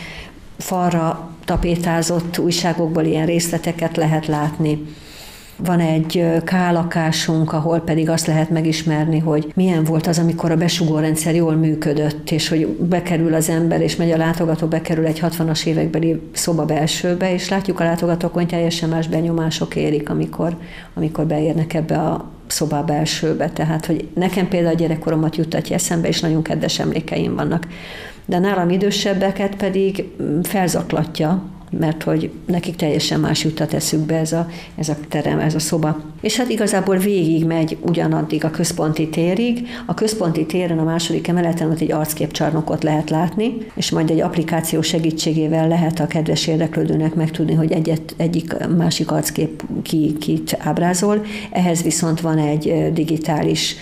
falra 0.59 1.31
tapétázott 1.45 2.38
újságokból 2.38 3.05
ilyen 3.05 3.26
részleteket 3.26 3.97
lehet 3.97 4.26
látni. 4.26 4.87
Van 5.65 5.81
egy 5.81 6.27
kálakásunk, 6.45 7.53
ahol 7.53 7.81
pedig 7.81 8.09
azt 8.09 8.27
lehet 8.27 8.50
megismerni, 8.50 9.19
hogy 9.19 9.53
milyen 9.55 9.85
volt 9.85 10.07
az, 10.07 10.19
amikor 10.19 10.50
a 10.50 10.57
besugórendszer 10.57 11.35
jól 11.35 11.55
működött, 11.55 12.31
és 12.31 12.49
hogy 12.49 12.67
bekerül 12.67 13.35
az 13.35 13.49
ember, 13.49 13.81
és 13.81 13.97
megy 13.97 14.11
a 14.11 14.17
látogató, 14.17 14.67
bekerül 14.67 15.07
egy 15.07 15.21
60-as 15.23 15.67
évekbeli 15.67 16.21
szoba 16.33 16.65
belsőbe, 16.65 17.33
és 17.33 17.49
látjuk 17.49 17.81
a 17.81 17.85
látogatók, 17.85 18.33
hogy 18.33 18.47
teljesen 18.47 18.88
más 18.88 19.09
benyomások 19.09 19.77
érik, 19.77 20.11
amikor, 20.11 20.57
amikor 20.95 21.27
beérnek 21.27 21.75
ebbe 21.75 21.99
a 21.99 22.31
szoba 22.47 22.85
belsőbe. 22.85 23.50
Tehát, 23.50 23.87
hogy 23.87 24.09
nekem 24.15 24.49
például 24.49 24.75
a 24.75 24.79
gyerekkoromat 24.79 25.37
juttatja 25.37 25.75
eszembe, 25.75 26.09
és 26.09 26.21
nagyon 26.21 26.43
kedves 26.43 26.79
emlékeim 26.79 27.35
vannak. 27.35 27.67
De 28.27 28.38
nálam 28.38 28.71
idősebbeket 28.71 29.57
pedig 29.57 30.05
felzaklatja, 30.43 31.43
mert 31.71 32.03
hogy 32.03 32.31
nekik 32.47 32.77
teljesen 32.77 33.21
más 33.21 33.45
juttat 33.45 33.75
eszükbe 33.75 34.15
ez 34.15 34.33
a, 34.33 34.49
ez 34.77 34.89
a 34.89 34.97
terem, 35.09 35.39
ez 35.39 35.55
a 35.55 35.59
szoba. 35.59 36.01
És 36.21 36.37
hát 36.37 36.49
igazából 36.49 36.97
végig 36.97 37.45
megy 37.45 37.77
ugyanaddig 37.81 38.45
a 38.45 38.51
központi 38.51 39.09
térig. 39.09 39.67
A 39.87 39.95
központi 39.95 40.47
téren 40.47 40.79
a 40.79 40.85
második 40.85 41.29
emeleten 41.29 41.71
ott 41.71 41.81
egy 41.81 41.93
arcképcsarnokot 41.93 42.83
lehet 42.83 43.11
látni, 43.11 43.57
és 43.75 43.91
majd 43.91 44.11
egy 44.11 44.21
applikáció 44.21 44.83
segítségével 44.83 45.69
lehet 45.69 46.01
a 46.01 46.07
kedves 46.07 46.47
érdeklődőnek 46.47 47.15
megtudni, 47.15 47.55
hogy 47.55 47.73
egyet, 47.73 48.15
egyik 48.17 48.55
másik 48.77 49.11
arckép 49.11 49.63
ki, 49.83 50.17
kit 50.21 50.57
ábrázol. 50.61 51.25
Ehhez 51.51 51.83
viszont 51.83 52.21
van 52.21 52.39
egy 52.39 52.93
digitális 52.93 53.77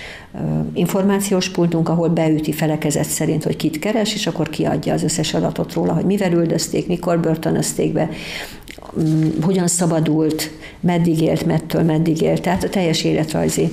információs 0.73 1.49
pultunk, 1.49 1.89
ahol 1.89 2.09
beüti 2.09 2.53
felekezet 2.53 3.05
szerint, 3.05 3.45
hogy 3.45 3.57
kit 3.57 3.79
keres, 3.79 4.15
és 4.15 4.27
akkor 4.27 4.49
kiadja 4.49 4.93
az 4.93 5.03
összes 5.03 5.35
adatot 5.35 5.73
róla, 5.73 5.93
hogy 5.93 6.05
mivel 6.05 6.33
üldözték, 6.33 6.87
mikor 6.87 7.21
börtönözték 7.21 7.93
be, 7.93 8.09
mm, 9.01 9.29
hogyan 9.43 9.67
szabadult, 9.67 10.51
meddig 10.81 11.21
élt, 11.21 11.47
mettől 11.47 11.83
meddig 11.83 12.21
élt. 12.21 12.43
Tehát 12.43 12.65
a 12.65 12.69
teljes 12.69 13.05
életrajzi 13.05 13.69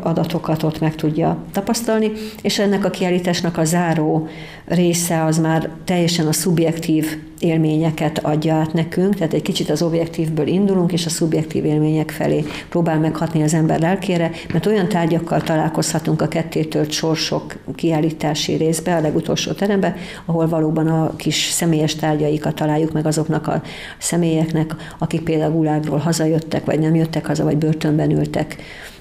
adatokat 0.00 0.62
ott 0.62 0.80
meg 0.80 0.94
tudja 0.94 1.44
tapasztalni, 1.52 2.10
és 2.42 2.58
ennek 2.58 2.84
a 2.84 2.90
kiállításnak 2.90 3.58
a 3.58 3.64
záró 3.64 4.28
része 4.64 5.24
az 5.24 5.38
már 5.38 5.70
teljesen 5.84 6.26
a 6.26 6.32
szubjektív 6.32 7.18
élményeket 7.38 8.18
adja 8.18 8.54
át 8.54 8.72
nekünk, 8.72 9.14
tehát 9.14 9.32
egy 9.32 9.42
kicsit 9.42 9.70
az 9.70 9.82
objektívből 9.82 10.46
indulunk, 10.46 10.92
és 10.92 11.06
a 11.06 11.10
szubjektív 11.10 11.64
élmények 11.64 12.10
felé 12.10 12.44
próbál 12.68 12.98
meghatni 12.98 13.42
az 13.42 13.54
ember 13.54 13.80
lelkére, 13.80 14.30
mert 14.52 14.66
olyan 14.66 14.88
tárgyakkal 14.88 15.42
találkozhatunk 15.42 16.22
a 16.22 16.28
kettétől 16.28 16.90
sorsok 16.90 17.56
kiállítási 17.74 18.54
részbe, 18.54 18.96
a 18.96 19.00
legutolsó 19.00 19.52
terembe, 19.52 19.96
ahol 20.24 20.48
valóban 20.48 20.86
a 20.86 21.16
kis 21.16 21.48
személyes 21.50 21.94
tárgyaikat 21.94 22.54
találjuk 22.54 22.92
meg 22.92 23.06
azoknak 23.06 23.46
a 23.46 23.62
személyeknek, 23.98 24.74
akik 24.98 25.22
például 25.22 25.52
gulágról 25.52 25.98
hazajöttek, 25.98 26.64
vagy 26.64 26.78
nem 26.78 26.94
jöttek 26.94 27.26
haza, 27.26 27.44
vagy 27.44 27.56
börtönben 27.56 28.10
ültek 28.10 28.56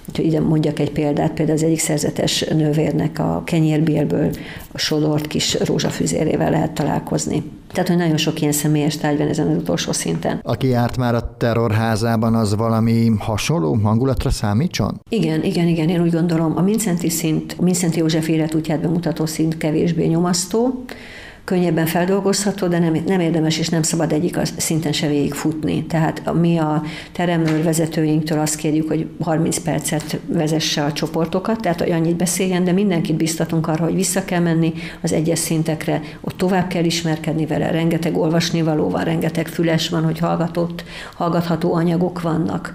Úgyhogy 0.10 0.26
ide 0.26 0.40
mondjak 0.40 0.80
egy 0.80 0.92
példát, 0.92 1.32
például 1.32 1.58
az 1.58 1.64
egyik 1.64 1.80
szerzetes 1.80 2.42
nővérnek 2.42 3.20
a 3.20 3.42
kenyérbélből 3.46 4.30
a 4.72 4.78
sodort 4.78 5.28
kis 5.28 5.58
rózsafüzérével 5.60 6.50
lehet 6.50 6.72
találkozni. 6.72 7.44
Tehát, 7.72 7.90
hogy 7.90 7.98
nagyon 7.98 8.18
sok 8.18 8.42
ilyen 8.42 8.52
személyes 8.52 8.98
tárgy 8.98 9.18
van 9.18 9.28
ezen 9.28 9.48
az 9.48 9.58
utolsó 9.58 9.92
szinten. 9.92 10.40
Aki 10.42 10.68
járt 10.68 10.98
már 10.98 11.16
a 11.16 11.36
terrorházában, 11.38 12.36
az 12.36 12.56
valami 12.56 13.12
hasonló 13.20 13.74
hangulatra 13.84 14.30
számítson? 14.30 15.00
Igen, 15.10 15.44
igen, 15.44 15.68
igen, 15.68 15.90
én 15.90 16.02
úgy 16.02 16.12
gondolom. 16.12 16.58
A 16.58 16.62
Mincenti 16.62 17.10
szint, 17.10 17.62
Mincenti 17.62 18.00
József 18.00 18.28
életútját 18.28 18.80
bemutató 18.80 19.26
szint 19.26 19.58
kevésbé 19.58 20.06
nyomasztó, 20.06 20.84
könnyebben 21.46 21.86
feldolgozható, 21.86 22.68
de 22.68 22.80
nem, 22.80 22.98
nem 23.06 23.20
érdemes 23.20 23.58
és 23.58 23.70
nem 23.70 23.82
szabad 23.82 24.12
egyik 24.12 24.38
szinten 24.58 24.92
se 24.92 25.08
végigfutni. 25.08 25.86
Tehát 25.86 26.34
mi 26.34 26.58
a 26.58 26.84
teremőr 27.12 27.64
vezetőinktől 27.64 28.40
azt 28.40 28.56
kérjük, 28.56 28.88
hogy 28.88 29.08
30 29.20 29.58
percet 29.58 30.20
vezesse 30.28 30.84
a 30.84 30.92
csoportokat, 30.92 31.62
tehát 31.62 31.80
hogy 31.80 31.92
annyit 31.92 32.16
beszéljen, 32.16 32.64
de 32.64 32.72
mindenkit 32.72 33.16
biztatunk 33.16 33.68
arra, 33.68 33.84
hogy 33.84 33.96
vissza 33.96 34.26
kell 34.26 34.40
menni 34.40 34.74
az 35.02 35.12
egyes 35.12 35.40
szintekre, 35.40 36.02
ott 36.22 36.38
tovább 36.38 36.68
kell 36.68 36.84
ismerkedni 36.84 37.46
vele, 37.46 37.72
rengeteg 37.72 38.18
olvasnivaló 38.18 38.90
van, 38.90 39.04
rengeteg 39.04 39.48
füles 39.48 39.90
van, 39.90 40.04
hogy 40.04 40.20
hallgatott, 40.20 40.84
hallgatható 41.16 41.74
anyagok 41.74 42.22
vannak 42.22 42.74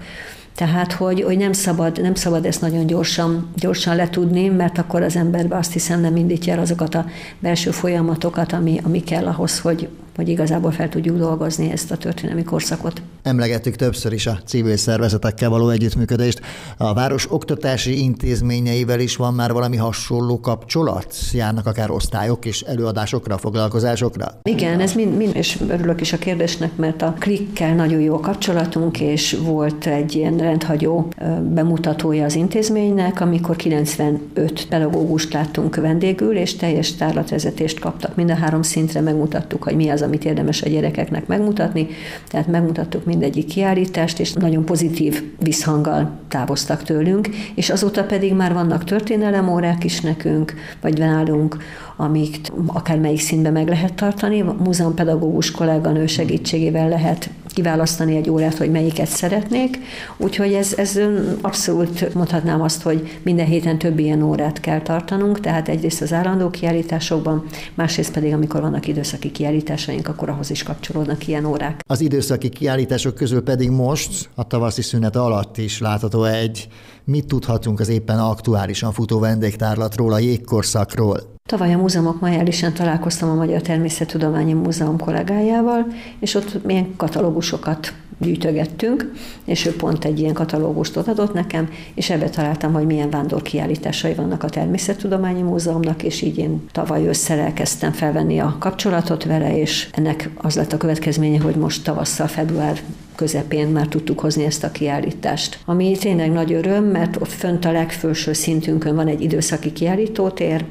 Tehát, 0.55 0.93
hogy, 0.93 1.21
hogy 1.23 1.37
nem, 1.37 1.53
szabad, 1.53 2.01
nem 2.01 2.15
szabad 2.15 2.45
ezt 2.45 2.61
nagyon 2.61 2.85
gyorsan, 2.85 3.49
gyorsan 3.55 3.95
letudni, 3.95 4.47
mert 4.47 4.77
akkor 4.77 5.01
az 5.01 5.15
emberbe 5.15 5.55
azt 5.55 5.73
hiszem 5.73 6.01
nem 6.01 6.15
indítja 6.15 6.53
el 6.53 6.59
azokat 6.59 6.95
a 6.95 7.05
belső 7.39 7.71
folyamatokat, 7.71 8.53
ami, 8.53 8.79
ami 8.83 9.03
kell 9.03 9.27
ahhoz, 9.27 9.59
hogy, 9.59 9.87
hogy 10.15 10.29
igazából 10.29 10.71
fel 10.71 10.89
tudjuk 10.89 11.17
dolgozni 11.17 11.71
ezt 11.71 11.91
a 11.91 11.97
történelmi 11.97 12.43
korszakot. 12.43 13.01
Emlegettük 13.23 13.75
többször 13.75 14.13
is 14.13 14.27
a 14.27 14.39
civil 14.45 14.77
szervezetekkel 14.77 15.49
való 15.49 15.69
együttműködést. 15.69 16.41
A 16.77 16.93
város 16.93 17.31
oktatási 17.31 18.03
intézményeivel 18.03 18.99
is 18.99 19.15
van 19.15 19.33
már 19.33 19.51
valami 19.51 19.77
hasonló 19.77 20.39
kapcsolat? 20.39 21.15
Járnak 21.33 21.65
akár 21.65 21.91
osztályok 21.91 22.45
és 22.45 22.61
előadásokra, 22.61 23.37
foglalkozásokra? 23.37 24.39
Igen, 24.43 24.79
ez 24.79 24.93
mind, 24.93 25.17
mind, 25.17 25.35
és 25.35 25.57
örülök 25.67 26.01
is 26.01 26.13
a 26.13 26.17
kérdésnek, 26.17 26.75
mert 26.75 27.01
a 27.01 27.15
klikkel 27.19 27.75
nagyon 27.75 27.99
jó 27.99 28.15
a 28.15 28.19
kapcsolatunk, 28.19 28.99
és 28.99 29.37
volt 29.43 29.85
egy 29.85 30.15
ilyen 30.15 30.37
rendhagyó 30.37 31.07
bemutatója 31.41 32.25
az 32.25 32.35
intézménynek, 32.35 33.21
amikor 33.21 33.55
95 33.55 34.67
pedagógust 34.67 35.33
láttunk 35.33 35.75
vendégül, 35.75 36.37
és 36.37 36.55
teljes 36.55 36.95
tárlatvezetést 36.95 37.79
kaptak. 37.79 38.15
Mind 38.15 38.29
a 38.29 38.35
három 38.35 38.61
szintre 38.61 39.01
megmutattuk, 39.01 39.63
hogy 39.63 39.75
mi 39.75 39.89
az, 39.89 40.00
amit 40.01 40.25
érdemes 40.25 40.61
a 40.61 40.69
gyerekeknek 40.69 41.27
megmutatni. 41.27 41.87
Tehát 42.27 42.47
megmutattuk 42.47 43.05
mindegyik 43.05 43.45
kiállítást, 43.45 44.19
és 44.19 44.33
nagyon 44.33 44.65
pozitív 44.65 45.23
visszhanggal 45.39 46.19
távoztak 46.27 46.83
tőlünk, 46.83 47.29
és 47.55 47.69
azóta 47.69 48.03
pedig 48.03 48.33
már 48.33 48.53
vannak 48.53 48.83
történelemórák 48.83 49.83
is 49.83 50.01
nekünk, 50.01 50.53
vagy 50.81 50.97
nálunk, 50.97 51.57
amik 51.95 52.37
akár 52.67 52.99
melyik 52.99 53.19
színben 53.19 53.51
meg 53.51 53.67
lehet 53.67 53.93
tartani. 53.93 54.41
Múzeumpedagógus 54.41 55.51
kolléganő 55.51 56.07
segítségével 56.07 56.89
lehet 56.89 57.29
kiválasztani 57.53 58.15
egy 58.15 58.29
órát, 58.29 58.57
hogy 58.57 58.71
melyiket 58.71 59.07
szeretnék. 59.07 59.77
Úgyhogy 60.17 60.53
ez, 60.53 60.73
ez 60.77 60.99
abszolút 61.41 62.13
mondhatnám 62.13 62.61
azt, 62.61 62.81
hogy 62.81 63.19
minden 63.23 63.45
héten 63.45 63.77
több 63.77 63.99
ilyen 63.99 64.21
órát 64.21 64.59
kell 64.59 64.81
tartanunk, 64.81 65.39
tehát 65.39 65.69
egyrészt 65.69 66.01
az 66.01 66.13
állandó 66.13 66.49
kiállításokban, 66.49 67.45
másrészt 67.73 68.13
pedig, 68.13 68.33
amikor 68.33 68.61
vannak 68.61 68.87
időszaki 68.87 69.31
kiállításaink, 69.31 70.07
akkor 70.07 70.29
ahhoz 70.29 70.49
is 70.49 70.63
kapcsolódnak 70.63 71.27
ilyen 71.27 71.45
órák. 71.45 71.81
Az 71.87 72.01
időszaki 72.01 72.49
kiállítások 72.49 73.15
közül 73.15 73.43
pedig 73.43 73.69
most, 73.69 74.29
a 74.35 74.47
tavaszi 74.47 74.81
szünet 74.81 75.15
alatt 75.15 75.57
is 75.57 75.79
látható 75.79 76.23
egy, 76.23 76.67
mit 77.11 77.25
tudhatunk 77.25 77.79
az 77.79 77.89
éppen 77.89 78.19
aktuálisan 78.19 78.91
futó 78.91 79.19
vendégtárlatról, 79.19 80.13
a 80.13 80.19
jégkorszakról. 80.19 81.19
Tavaly 81.45 81.73
a 81.73 81.77
múzeumok 81.77 82.19
majálisan 82.19 82.73
találkoztam 82.73 83.29
a 83.29 83.33
Magyar 83.33 83.61
Természettudományi 83.61 84.53
Múzeum 84.53 84.97
kollégájával, 84.97 85.85
és 86.19 86.35
ott 86.35 86.65
milyen 86.65 86.95
katalógusokat 86.95 87.93
gyűjtögettünk, 88.17 89.11
és 89.45 89.65
ő 89.65 89.75
pont 89.75 90.05
egy 90.05 90.19
ilyen 90.19 90.33
katalógust 90.33 90.97
adott 90.97 91.33
nekem, 91.33 91.69
és 91.93 92.09
ebbe 92.09 92.29
találtam, 92.29 92.73
hogy 92.73 92.85
milyen 92.85 93.09
vándorkiállításai 93.09 94.13
vannak 94.13 94.43
a 94.43 94.49
Természettudományi 94.49 95.41
Múzeumnak, 95.41 96.03
és 96.03 96.21
így 96.21 96.37
én 96.37 96.65
tavaly 96.71 97.07
ősszel 97.07 97.39
elkezdtem 97.39 97.91
felvenni 97.91 98.39
a 98.39 98.55
kapcsolatot 98.59 99.23
vele, 99.23 99.57
és 99.57 99.89
ennek 99.91 100.29
az 100.37 100.55
lett 100.55 100.73
a 100.73 100.77
következménye, 100.77 101.39
hogy 101.41 101.55
most 101.55 101.83
tavasszal, 101.83 102.27
február 102.27 102.79
közepén 103.21 103.67
már 103.67 103.87
tudtuk 103.87 104.19
hozni 104.19 104.43
ezt 104.45 104.63
a 104.63 104.71
kiállítást. 104.71 105.59
Ami 105.65 105.97
tényleg 105.99 106.31
nagy 106.31 106.53
öröm, 106.53 106.83
mert 106.83 107.15
ott 107.15 107.31
fönt 107.31 107.65
a 107.65 107.71
legfőső 107.71 108.33
szintünkön 108.33 108.95
van 108.95 109.07
egy 109.07 109.21
időszaki 109.21 109.73
kiállítótér, 109.73 110.65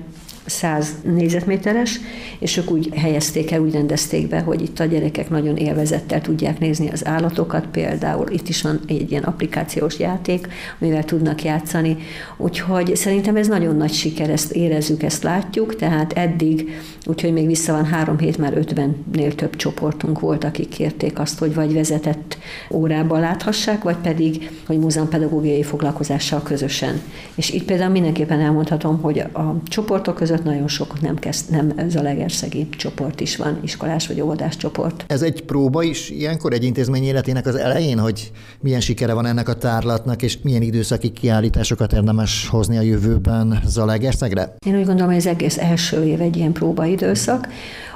100 0.46 0.94
négyzetméteres, 1.02 2.00
és 2.38 2.56
ők 2.56 2.70
úgy 2.70 2.88
helyezték 2.94 3.50
el, 3.50 3.60
úgy 3.60 3.72
rendezték 3.72 4.28
be, 4.28 4.40
hogy 4.40 4.62
itt 4.62 4.80
a 4.80 4.84
gyerekek 4.84 5.30
nagyon 5.30 5.56
élvezettel 5.56 6.20
tudják 6.20 6.58
nézni 6.58 6.90
az 6.90 7.06
állatokat, 7.06 7.66
például 7.66 8.30
itt 8.30 8.48
is 8.48 8.62
van 8.62 8.80
egy 8.86 9.10
ilyen 9.10 9.22
applikációs 9.22 9.98
játék, 9.98 10.48
amivel 10.80 11.04
tudnak 11.04 11.42
játszani, 11.42 11.96
úgyhogy 12.36 12.96
szerintem 12.96 13.36
ez 13.36 13.48
nagyon 13.48 13.76
nagy 13.76 13.92
siker, 13.92 14.30
ezt 14.30 14.52
érezzük, 14.52 15.02
ezt 15.02 15.22
látjuk, 15.22 15.76
tehát 15.76 16.12
eddig, 16.12 16.80
úgyhogy 17.06 17.32
még 17.32 17.46
vissza 17.46 17.72
van 17.72 17.84
három 17.84 18.18
hét, 18.18 18.38
már 18.38 18.52
50-nél 18.56 19.34
több 19.34 19.56
csoportunk 19.56 20.20
volt, 20.20 20.44
akik 20.44 20.68
kérték 20.68 21.18
azt, 21.18 21.38
hogy 21.38 21.54
vagy 21.54 21.72
vezetett 21.72 22.38
órában 22.70 23.20
láthassák, 23.20 23.82
vagy 23.82 23.96
pedig, 23.96 24.50
hogy 24.66 24.78
múzeumpedagógiai 24.78 25.62
foglalkozással 25.62 26.42
közösen. 26.42 27.00
És 27.34 27.50
itt 27.50 27.64
például 27.64 27.90
mindenképpen 27.90 28.40
elmondhatom, 28.40 29.00
hogy 29.00 29.18
a 29.18 29.56
csoportok 29.64 30.14
között 30.14 30.29
között 30.30 30.44
nagyon 30.44 30.68
sok 30.68 31.00
nem, 31.00 31.18
kezd, 31.18 31.50
nem 31.50 31.88
zalegerszegi 31.88 32.68
csoport 32.68 33.20
is 33.20 33.36
van, 33.36 33.58
iskolás 33.62 34.06
vagy 34.06 34.20
óvodás 34.20 34.56
csoport. 34.56 35.04
Ez 35.06 35.22
egy 35.22 35.42
próba 35.42 35.82
is 35.82 36.10
ilyenkor 36.10 36.52
egy 36.52 36.64
intézmény 36.64 37.02
életének 37.02 37.46
az 37.46 37.54
elején, 37.54 37.98
hogy 37.98 38.30
milyen 38.60 38.80
sikere 38.80 39.12
van 39.12 39.26
ennek 39.26 39.48
a 39.48 39.54
tárlatnak, 39.54 40.22
és 40.22 40.38
milyen 40.42 40.62
időszaki 40.62 41.10
kiállításokat 41.10 41.92
érdemes 41.92 42.48
hozni 42.48 42.76
a 42.76 42.80
jövőben 42.80 43.60
Zalaegerszegre? 43.66 44.54
Én 44.66 44.78
úgy 44.78 44.84
gondolom, 44.84 45.08
hogy 45.08 45.20
az 45.20 45.26
egész 45.26 45.58
első 45.58 46.04
év 46.04 46.20
egy 46.20 46.36
ilyen 46.36 46.52
próbaidőszak, 46.52 47.48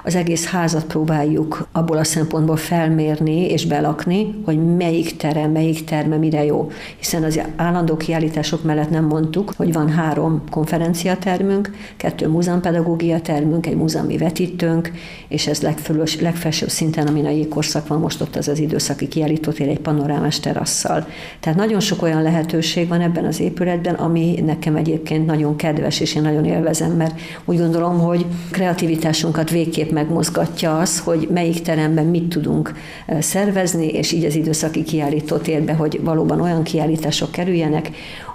az 0.05 0.15
egész 0.15 0.47
házat 0.47 0.85
próbáljuk 0.85 1.69
abból 1.73 1.97
a 1.97 2.05
szempontból 2.05 2.57
felmérni 2.57 3.51
és 3.51 3.67
belakni, 3.67 4.35
hogy 4.45 4.77
melyik 4.77 5.17
terem, 5.17 5.51
melyik 5.51 5.85
terme 5.85 6.17
mire 6.17 6.45
jó. 6.45 6.71
Hiszen 6.97 7.23
az 7.23 7.41
állandó 7.57 7.97
kiállítások 7.97 8.63
mellett 8.63 8.91
nem 8.91 9.05
mondtuk, 9.05 9.53
hogy 9.57 9.73
van 9.73 9.89
három 9.89 10.43
konferenciatermünk, 10.51 11.71
kettő 11.97 12.29
múzeumpedagógia 12.29 13.21
termünk, 13.21 13.67
egy 13.67 13.77
múzeumi 13.77 14.17
vetítőnk, 14.17 14.91
és 15.29 15.47
ez 15.47 15.63
legfölös, 15.63 16.21
legfelsőbb 16.21 16.69
szinten, 16.71 17.07
amin 17.07 17.27
a 17.27 17.31
jégkorszak 17.31 17.87
van, 17.87 18.01
most 18.01 18.21
ott 18.21 18.37
az 18.37 18.49
az 18.49 18.59
időszaki 18.59 19.09
kiállítótér 19.09 19.69
egy 19.69 19.81
panorámás 19.81 20.41
terasszal. 20.41 21.07
Tehát 21.41 21.59
nagyon 21.59 21.81
sok 21.81 22.03
olyan 22.03 22.23
lehetőség 22.23 22.89
van 22.89 23.01
ebben 23.01 23.25
az 23.25 23.41
épületben, 23.41 23.95
ami 23.95 24.41
nekem 24.47 24.77
egyébként 24.77 25.27
nagyon 25.27 25.57
kedves, 25.57 26.01
és 26.01 26.15
én 26.15 26.23
nagyon 26.23 26.45
élvezem, 26.45 26.93
mert 26.93 27.21
úgy 27.45 27.59
gondolom, 27.59 27.99
hogy 27.99 28.27
kreativitásunkat 28.51 29.51
végképp 29.51 29.93
megmozgatja 29.95 30.79
az, 30.79 30.99
hogy 30.99 31.29
melyik 31.33 31.63
teremben 31.63 32.07
mit 32.07 32.29
tudunk 32.29 32.73
szervezni, 33.19 33.87
és 33.87 34.13
így 34.13 34.25
az 34.25 34.35
időszaki 34.35 34.83
kiállító 34.83 35.37
térbe, 35.37 35.73
hogy 35.73 36.01
valóban 36.03 36.41
olyan 36.41 36.63
kiállítások 36.63 37.31
kerüljenek, 37.31 37.91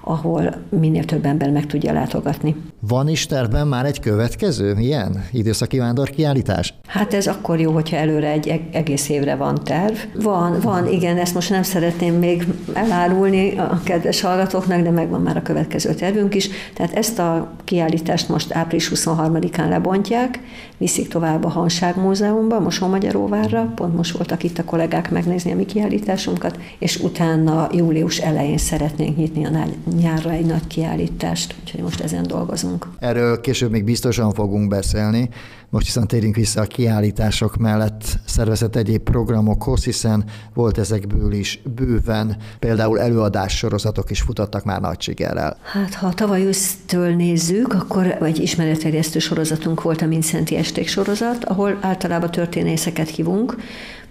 ahol 0.10 0.56
minél 0.70 1.04
több 1.04 1.26
ember 1.26 1.52
meg 1.52 1.66
tudja 1.66 1.94
látogatni. 1.94 2.56
Van 2.80 3.08
is 3.08 3.26
tervben 3.26 3.68
már 3.68 3.86
egy 3.86 4.00
következő 4.00 4.76
ilyen 4.78 5.26
időszaki 5.32 5.78
vándorkiállítás? 5.78 6.74
Hát 6.88 7.14
ez 7.14 7.28
akkor 7.28 7.60
jó, 7.60 7.72
hogyha 7.72 7.98
előre 7.98 8.30
egy 8.30 8.62
egész 8.72 9.10
évre 9.10 9.36
van 9.36 9.60
terv. 9.64 9.96
Van, 10.22 10.60
van, 10.62 10.88
igen, 10.88 11.18
ezt 11.18 11.34
most 11.34 11.50
nem 11.50 11.64
szeretném 11.64 12.14
még 12.14 12.48
elárulni 12.74 13.58
a 13.58 13.82
kedves 13.84 14.22
hallgatóknak, 14.22 14.82
de 14.82 14.90
megvan 14.90 15.22
már 15.22 15.38
a 15.38 15.42
következő 15.42 15.94
tervünk 15.94 16.36
is. 16.36 16.50
Tehát 16.74 16.94
ezt 16.94 17.20
a 17.20 17.52
kiállítást 17.64 18.30
most 18.30 18.54
április 18.54 18.92
23-án 18.96 19.70
lebontják, 19.70 20.40
viszik 20.78 21.08
tovább 21.08 21.44
a 21.46 21.50
Hanság 21.50 21.98
Múzeumba, 21.98 22.60
Mosonmagyaróvárra, 22.60 23.72
pont 23.76 23.96
most 23.96 24.18
voltak 24.18 24.44
itt 24.44 24.58
a 24.58 24.64
kollégák 24.64 25.12
megnézni 25.12 25.52
a 25.52 25.56
mi 25.56 25.66
kiállításunkat, 25.66 26.60
és 26.80 27.00
utána 27.00 27.70
július 27.72 28.18
elején 28.18 28.58
szeretnénk 28.58 29.18
nyitni 29.18 29.46
a 29.46 29.50
nyárra 30.00 30.32
egy 30.32 30.46
nagy 30.46 30.68
kiállítást, 30.68 31.56
úgyhogy 31.62 31.82
most 31.82 32.00
ezen 32.00 32.24
dolgozunk. 32.28 32.88
Erről 33.00 33.42
később 33.42 33.72
még 33.72 33.84
biztosan 33.84 34.34
fogunk 34.34 34.70
beszélni. 34.70 35.30
Most 35.70 35.86
viszont 35.86 36.08
térjünk 36.08 36.36
vissza 36.36 36.62
a 36.62 36.66
kiállítások 36.66 37.58
mellett 37.58 38.04
szervezett 38.26 38.76
egyéb 38.76 39.02
programokhoz, 39.02 39.84
hiszen 39.84 40.24
volt 40.54 40.78
ezekből 40.78 41.32
is 41.32 41.62
bőven, 41.76 42.38
például 42.60 43.00
előadás 43.00 43.58
sorozatok 43.58 44.10
is 44.10 44.22
futottak 44.22 44.64
már 44.64 44.82
nagy 44.82 45.02
sikerrel. 45.02 45.58
Hát, 45.62 45.94
ha 45.94 46.14
tavaly 46.14 46.46
ősztől 46.46 47.16
nézzük, 47.16 47.74
akkor 47.74 48.08
egy 48.22 48.40
ismeretterjesztő 48.40 49.20
sorozatunk 49.20 49.82
volt 49.82 50.02
a 50.02 50.06
Mincenti 50.06 50.56
Esték 50.56 50.88
sorozat, 50.88 51.46
ahol 51.46 51.78
általában 51.82 52.32
történészeket 52.32 53.10
hívunk, 53.10 53.56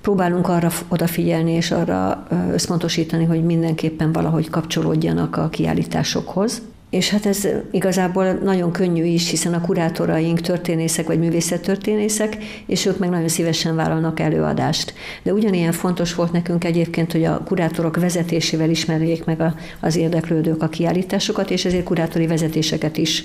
próbálunk 0.00 0.48
arra 0.48 0.70
odafigyelni 0.88 1.52
és 1.52 1.70
arra 1.70 2.26
összpontosítani, 2.52 3.24
hogy 3.24 3.44
mindenképpen 3.44 4.12
valahogy 4.12 4.50
kapcsolódjanak 4.50 5.36
a 5.36 5.48
kiállításokhoz. 5.48 6.62
És 6.90 7.10
hát 7.10 7.26
ez 7.26 7.48
igazából 7.70 8.32
nagyon 8.32 8.72
könnyű 8.72 9.04
is, 9.04 9.30
hiszen 9.30 9.54
a 9.54 9.60
kurátoraink 9.60 10.40
történészek 10.40 11.06
vagy 11.06 11.18
művészettörténészek, 11.18 12.36
és 12.66 12.86
ők 12.86 12.98
meg 12.98 13.10
nagyon 13.10 13.28
szívesen 13.28 13.76
vállalnak 13.76 14.20
előadást. 14.20 14.94
De 15.22 15.32
ugyanilyen 15.32 15.72
fontos 15.72 16.14
volt 16.14 16.32
nekünk 16.32 16.64
egyébként, 16.64 17.12
hogy 17.12 17.24
a 17.24 17.42
kurátorok 17.44 17.96
vezetésével 17.96 18.70
ismerjék 18.70 19.24
meg 19.24 19.40
a, 19.40 19.54
az 19.80 19.96
érdeklődők 19.96 20.62
a 20.62 20.68
kiállításokat, 20.68 21.50
és 21.50 21.64
ezért 21.64 21.84
kurátori 21.84 22.26
vezetéseket 22.26 22.96
is 22.96 23.24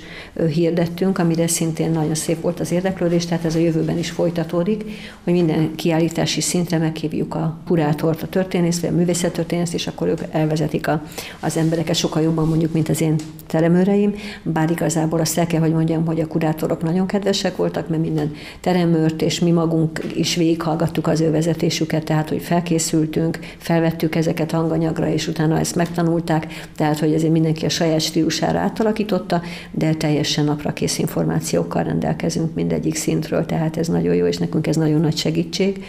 hirdettünk, 0.54 1.18
amire 1.18 1.48
szintén 1.48 1.92
nagyon 1.92 2.16
szép 2.16 2.42
volt 2.42 2.60
az 2.60 2.72
érdeklődés, 2.72 3.26
tehát 3.26 3.46
ez 3.46 3.56
a 3.56 3.60
jövőben 3.60 3.98
is 3.98 4.10
folytatódik, 4.10 4.84
hogy 5.24 5.34
minden 5.34 5.76
kiállítási 5.76 6.42
szintre 6.42 6.78
meghívjuk 6.78 7.36
a 7.36 7.58
kurátort, 7.68 8.22
a 8.22 8.28
történészt, 8.28 8.82
vagy 8.82 8.90
a 8.90 8.96
művészettörténészt, 8.96 9.74
és 9.74 9.88
akkor 9.88 10.08
ők 10.08 10.22
elvezetik 10.32 10.88
a, 10.88 11.04
az 11.40 11.58
embereket 11.58 11.96
sokkal 11.96 12.22
jobban 12.22 12.48
mondjuk, 12.48 12.74
mint 12.74 12.90
az 12.90 13.02
én 13.02 13.16
teremőreim, 13.54 14.14
bár 14.44 14.72
igazából 14.72 15.20
azt 15.20 15.38
el 15.38 15.48
kell, 15.48 15.60
hogy 15.60 15.74
mondjam, 15.74 16.06
hogy 16.06 16.20
a 16.20 16.28
kurátorok 16.28 16.84
nagyon 16.84 17.08
kedvesek 17.08 17.56
voltak, 17.56 17.90
mert 17.90 18.02
minden 18.02 18.32
teremőrt, 18.62 19.22
és 19.22 19.40
mi 19.40 19.52
magunk 19.52 20.02
is 20.16 20.36
végighallgattuk 20.36 21.08
az 21.08 21.22
ő 21.22 21.32
vezetésüket, 21.32 22.04
tehát 22.04 22.30
hogy 22.30 22.42
felkészültünk, 22.42 23.40
felvettük 23.58 24.16
ezeket 24.16 24.52
hanganyagra, 24.52 25.08
és 25.08 25.28
utána 25.28 25.60
ezt 25.60 25.76
megtanulták, 25.76 26.68
tehát 26.76 27.00
hogy 27.00 27.14
ezért 27.14 27.32
mindenki 27.32 27.66
a 27.66 27.70
saját 27.70 28.02
stílusára 28.02 28.60
átalakította, 28.60 29.42
de 29.72 29.94
teljesen 29.94 30.46
napra 30.46 30.74
kész 30.74 30.98
információkkal 30.98 31.84
rendelkezünk 31.84 32.54
mindegyik 32.54 32.96
szintről, 32.96 33.46
tehát 33.46 33.78
ez 33.78 33.88
nagyon 33.88 34.16
jó, 34.16 34.26
és 34.26 34.38
nekünk 34.38 34.68
ez 34.68 34.76
nagyon 34.76 35.02
nagy 35.02 35.18
segítség. 35.18 35.86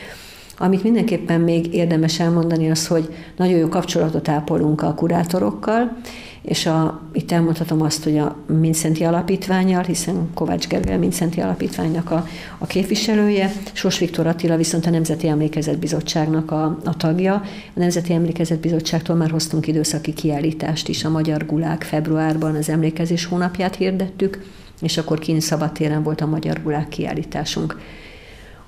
Amit 0.59 0.83
mindenképpen 0.83 1.41
még 1.41 1.75
érdemes 1.75 2.21
elmondani 2.21 2.71
az, 2.71 2.87
hogy 2.87 3.15
nagyon 3.37 3.59
jó 3.59 3.69
kapcsolatot 3.69 4.29
ápolunk 4.29 4.83
a 4.83 4.95
kurátorokkal, 4.95 5.97
és 6.45 6.67
a, 6.67 7.01
itt 7.13 7.33
elmondhatom 7.33 7.83
azt, 7.83 8.05
hogy 8.05 8.19
a 8.19 8.37
Mincenti 8.47 9.05
Alapítványjal, 9.05 9.83
hiszen 9.83 10.31
Kovács 10.35 10.69
Gergely 10.69 10.97
Mincenti 10.97 11.41
Alapítványnak 11.41 12.11
a, 12.11 12.27
a 12.59 12.67
képviselője, 12.67 13.53
Sos 13.73 13.99
Viktor 13.99 14.27
Attila 14.27 14.57
viszont 14.57 14.87
a 14.87 14.91
Nemzeti 14.91 15.29
Emlékezet 15.29 15.79
Bizottságnak 15.79 16.51
a, 16.51 16.79
a 16.85 16.97
tagja. 16.97 17.35
A 17.75 17.79
Nemzeti 17.79 18.13
Emlékezet 18.13 18.61
Bizottságtól 18.61 19.17
már 19.17 19.31
hoztunk 19.31 19.67
időszaki 19.67 20.13
kiállítást 20.13 20.89
is, 20.89 21.05
a 21.05 21.11
Magyar 21.11 21.47
Gulák 21.47 21.83
februárban 21.83 22.55
az 22.55 22.69
emlékezés 22.69 23.25
hónapját 23.25 23.77
hirdettük, 23.77 24.43
és 24.81 24.97
akkor 24.97 25.19
kint 25.19 25.41
szabadtéren 25.41 26.03
volt 26.03 26.21
a 26.21 26.27
Magyar 26.27 26.63
Gulák 26.63 26.89
kiállításunk. 26.89 27.77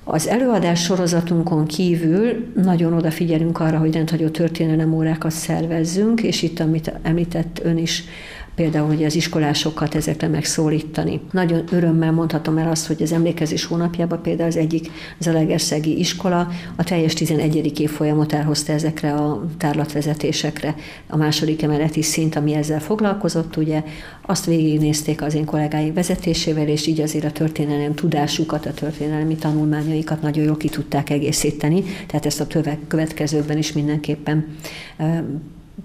Az 0.09 0.27
előadás 0.27 0.83
sorozatunkon 0.83 1.65
kívül 1.65 2.51
nagyon 2.55 2.93
odafigyelünk 2.93 3.59
arra, 3.59 3.77
hogy 3.77 3.93
rendhagyó 3.93 4.27
történelem 4.27 4.93
órákat 4.93 5.31
szervezzünk, 5.31 6.21
és 6.23 6.41
itt, 6.41 6.59
amit 6.59 6.93
említett 7.01 7.59
ön 7.63 7.77
is, 7.77 8.03
például, 8.57 8.87
hogy 8.87 9.03
az 9.03 9.15
iskolásokat 9.15 9.95
ezekre 9.95 10.27
megszólítani. 10.27 11.19
Nagyon 11.31 11.63
örömmel 11.71 12.11
mondhatom 12.11 12.57
el 12.57 12.69
azt, 12.69 12.87
hogy 12.87 13.01
az 13.01 13.11
emlékezés 13.11 13.65
hónapjában 13.65 14.21
például 14.21 14.49
az 14.49 14.57
egyik 14.57 14.91
Zalegerszegi 15.19 15.99
iskola 15.99 16.47
a 16.75 16.83
teljes 16.83 17.13
11. 17.13 17.79
évfolyamot 17.79 18.33
elhozta 18.33 18.73
ezekre 18.73 19.13
a 19.13 19.45
tárlatvezetésekre. 19.57 20.75
A 21.07 21.17
második 21.17 21.61
emeleti 21.61 22.01
szint, 22.01 22.35
ami 22.35 22.53
ezzel 22.53 22.79
foglalkozott, 22.79 23.57
ugye 23.57 23.83
azt 24.21 24.45
végignézték 24.45 25.21
az 25.21 25.33
én 25.33 25.45
kollégáim 25.45 25.93
vezetésével, 25.93 26.67
és 26.67 26.87
így 26.87 27.01
azért 27.01 27.25
a 27.25 27.31
történelem 27.31 27.93
tudásukat, 27.93 28.65
a 28.65 28.73
történelmi 28.73 29.35
tanulmányaikat 29.35 30.21
nagyon 30.21 30.43
jól 30.43 30.57
ki 30.57 30.69
tudták 30.69 31.09
egészíteni, 31.09 31.83
tehát 32.07 32.25
ezt 32.25 32.41
a 32.41 32.47
következőkben 32.87 33.57
is 33.57 33.73
mindenképpen 33.73 34.45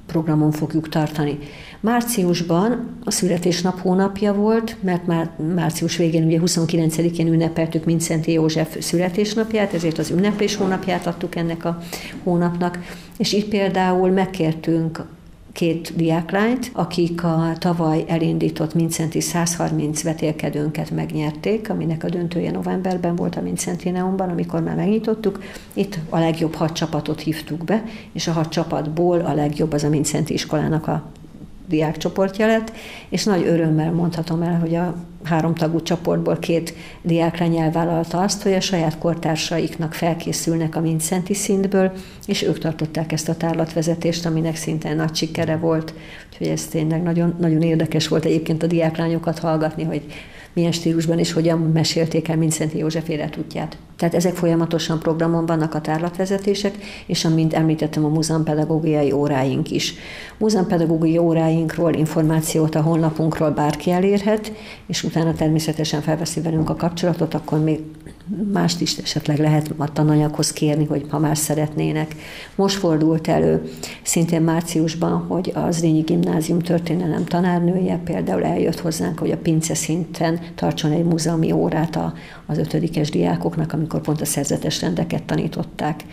programon 0.07 0.51
fogjuk 0.51 0.89
tartani. 0.89 1.39
Márciusban 1.83 2.97
a 3.05 3.11
születésnap 3.11 3.81
hónapja 3.81 4.35
volt, 4.35 4.77
mert 4.81 5.07
már 5.07 5.31
március 5.55 5.97
végén, 5.97 6.25
ugye 6.25 6.39
29-én 6.45 7.27
ünnepeltük 7.27 7.85
Mincenti 7.85 8.33
József 8.33 8.77
születésnapját, 8.81 9.75
ezért 9.75 9.99
az 9.99 10.11
ünneplés 10.11 10.57
hónapját 10.57 11.07
adtuk 11.07 11.35
ennek 11.35 11.65
a 11.65 11.83
hónapnak, 12.23 12.79
és 13.19 13.33
itt 13.33 13.49
például 13.49 14.11
megkértünk 14.11 15.05
két 15.53 15.93
diáklányt, 15.97 16.71
akik 16.73 17.25
a 17.25 17.53
tavaly 17.59 18.05
elindított 18.09 18.75
Mincenti 18.75 19.21
130 19.21 20.03
vetélkedőnket 20.03 20.91
megnyerték, 20.91 21.71
aminek 21.71 22.05
a 22.05 22.09
döntője 22.09 22.51
novemberben 22.51 23.17
volt 23.17 23.37
a 23.37 23.41
Mincenti 23.41 23.91
Neumban, 23.91 24.29
amikor 24.29 24.63
már 24.63 24.77
megnyitottuk. 24.77 25.43
Itt 25.73 25.99
a 26.09 26.19
legjobb 26.19 26.55
hat 26.55 26.73
csapatot 26.73 27.21
hívtuk 27.21 27.65
be, 27.65 27.85
és 28.13 28.29
a 28.29 28.33
hat 28.33 28.49
csapatból 28.49 29.21
a 29.21 29.35
legjobb 29.35 29.73
az 29.73 29.85
a 29.85 29.89
Mincenti 29.89 30.33
iskolának 30.33 30.87
a 30.87 31.11
diákcsoportja 31.73 32.47
lett, 32.47 32.73
és 33.09 33.25
nagy 33.25 33.47
örömmel 33.47 33.93
mondhatom 33.93 34.43
el, 34.43 34.59
hogy 34.59 34.75
a 34.75 34.95
háromtagú 35.25 35.83
csoportból 35.83 36.39
két 36.39 36.75
diáklány 37.03 37.57
elvállalta 37.57 38.21
azt, 38.21 38.43
hogy 38.43 38.53
a 38.53 38.61
saját 38.61 38.99
kortársaiknak 38.99 39.95
felkészülnek 39.95 40.77
a 40.77 40.81
Mincenti 40.81 41.35
szintből, 41.35 41.93
és 42.27 42.43
ők 42.43 42.59
tartották 42.59 43.13
ezt 43.13 43.29
a 43.29 43.37
tárlatvezetést, 43.37 44.27
aminek 44.27 44.57
szintén 44.57 44.97
nagy 44.97 45.15
sikere 45.15 45.57
volt. 45.57 45.95
Úgyhogy 46.31 46.47
ez 46.47 46.67
tényleg 46.67 47.03
nagyon, 47.03 47.35
nagyon 47.39 47.63
érdekes 47.63 48.09
volt 48.09 48.25
egyébként 48.25 48.63
a 48.63 48.67
diáklányokat 48.67 49.39
hallgatni, 49.39 49.85
hogy 49.85 50.03
milyen 50.53 50.73
stílusban 50.73 51.19
és 51.19 51.33
hogyan 51.33 51.59
mesélték 51.59 52.29
el 52.29 52.37
Mincenti 52.37 52.79
József 52.79 53.09
életútját. 53.09 53.77
Tehát 53.97 54.15
ezek 54.15 54.35
folyamatosan 54.35 54.99
programon 54.99 55.47
vannak 55.47 55.75
a 55.75 55.81
tárlatvezetések, 55.81 56.75
és 57.07 57.25
amint 57.25 57.55
említettem, 57.55 58.05
a 58.05 58.09
múzeumpedagógiai 58.09 59.13
óráink 59.13 59.71
is. 59.71 59.95
Múzeumpedagógiai 60.39 61.19
óráinkról 61.19 61.95
információt 61.95 62.75
a 62.75 62.81
honlapunkról 62.81 63.51
bárki 63.51 63.91
elérhet, 63.91 64.53
és 64.87 65.03
utána 65.03 65.35
természetesen 65.35 66.01
felveszi 66.01 66.41
velünk 66.41 66.71
a 66.71 66.77
kapcsolatot, 66.77 67.35
akkor 67.35 67.63
még 67.63 67.81
mást 68.53 68.81
is 68.81 68.97
esetleg 68.97 69.39
lehet 69.39 69.75
a 69.77 69.93
tananyaghoz 69.93 70.53
kérni, 70.53 70.85
hogy 70.85 71.07
ha 71.09 71.19
más 71.19 71.39
szeretnének. 71.39 72.15
Most 72.55 72.77
fordult 72.77 73.29
elő 73.29 73.63
szintén 74.03 74.43
márciusban, 74.43 75.27
hogy 75.27 75.53
az 75.55 75.81
Rényi 75.81 76.01
Gimnázium 76.01 76.59
történelem 76.59 77.25
tanárnője 77.25 78.01
például 78.05 78.45
eljött 78.45 78.81
hozzánk, 78.81 79.19
hogy 79.19 79.31
a 79.31 79.37
pince 79.37 79.75
szinten 79.75 80.41
tartson 80.55 80.93
egy 80.93 81.05
múzeumi 81.05 81.53
órát 81.53 81.99
az 82.47 82.59
ötödikes 82.59 83.11
diákoknak, 83.11 83.73
amikor 83.73 84.01
pont 84.01 84.21
a 84.21 84.25
szerzetes 84.25 84.81
rendeket 84.81 85.23
tanították 85.23 86.05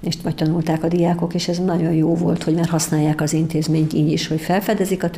és 0.00 0.14
vagy 0.22 0.34
tanulták 0.34 0.84
a 0.84 0.88
diákok, 0.88 1.34
és 1.34 1.48
ez 1.48 1.58
nagyon 1.58 1.92
jó 1.92 2.14
volt, 2.14 2.42
hogy 2.42 2.54
már 2.54 2.68
használják 2.68 3.20
az 3.20 3.32
intézményt 3.32 3.92
így 3.92 4.12
is, 4.12 4.28
hogy 4.28 4.40
felfedezik 4.40 5.02
a 5.02 5.10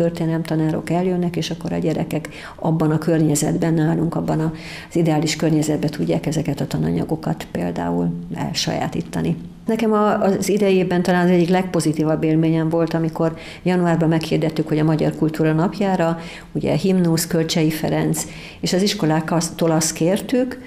tanárok 0.43 0.91
eljönnek, 0.91 1.37
és 1.37 1.51
akkor 1.51 1.73
a 1.73 1.79
gyerekek 1.79 2.29
abban 2.57 2.91
a 2.91 2.99
környezetben 2.99 3.75
nálunk, 3.75 4.15
abban 4.15 4.41
az 4.89 4.97
ideális 4.97 5.37
környezetben 5.37 5.91
tudják 5.91 6.27
ezeket 6.27 6.61
a 6.61 6.67
tananyagokat 6.67 7.47
például 7.51 8.11
elsajátítani. 8.35 9.37
Nekem 9.67 9.93
az 9.93 10.49
idejében 10.49 11.03
talán 11.03 11.25
az 11.25 11.31
egyik 11.31 11.49
legpozitívabb 11.49 12.23
élményem 12.23 12.69
volt, 12.69 12.95
amikor 12.95 13.37
januárban 13.63 14.09
meghirdettük, 14.09 14.69
hogy 14.69 14.79
a 14.79 14.85
Magyar 14.85 15.15
Kultúra 15.17 15.53
napjára, 15.53 16.19
ugye 16.53 16.75
himnusz, 16.75 17.27
Kölcsei 17.27 17.71
Ferenc, 17.71 18.27
és 18.61 18.73
az 18.73 18.83
iskoláktól 18.83 19.71
azt 19.71 19.93
kértük, 19.93 20.59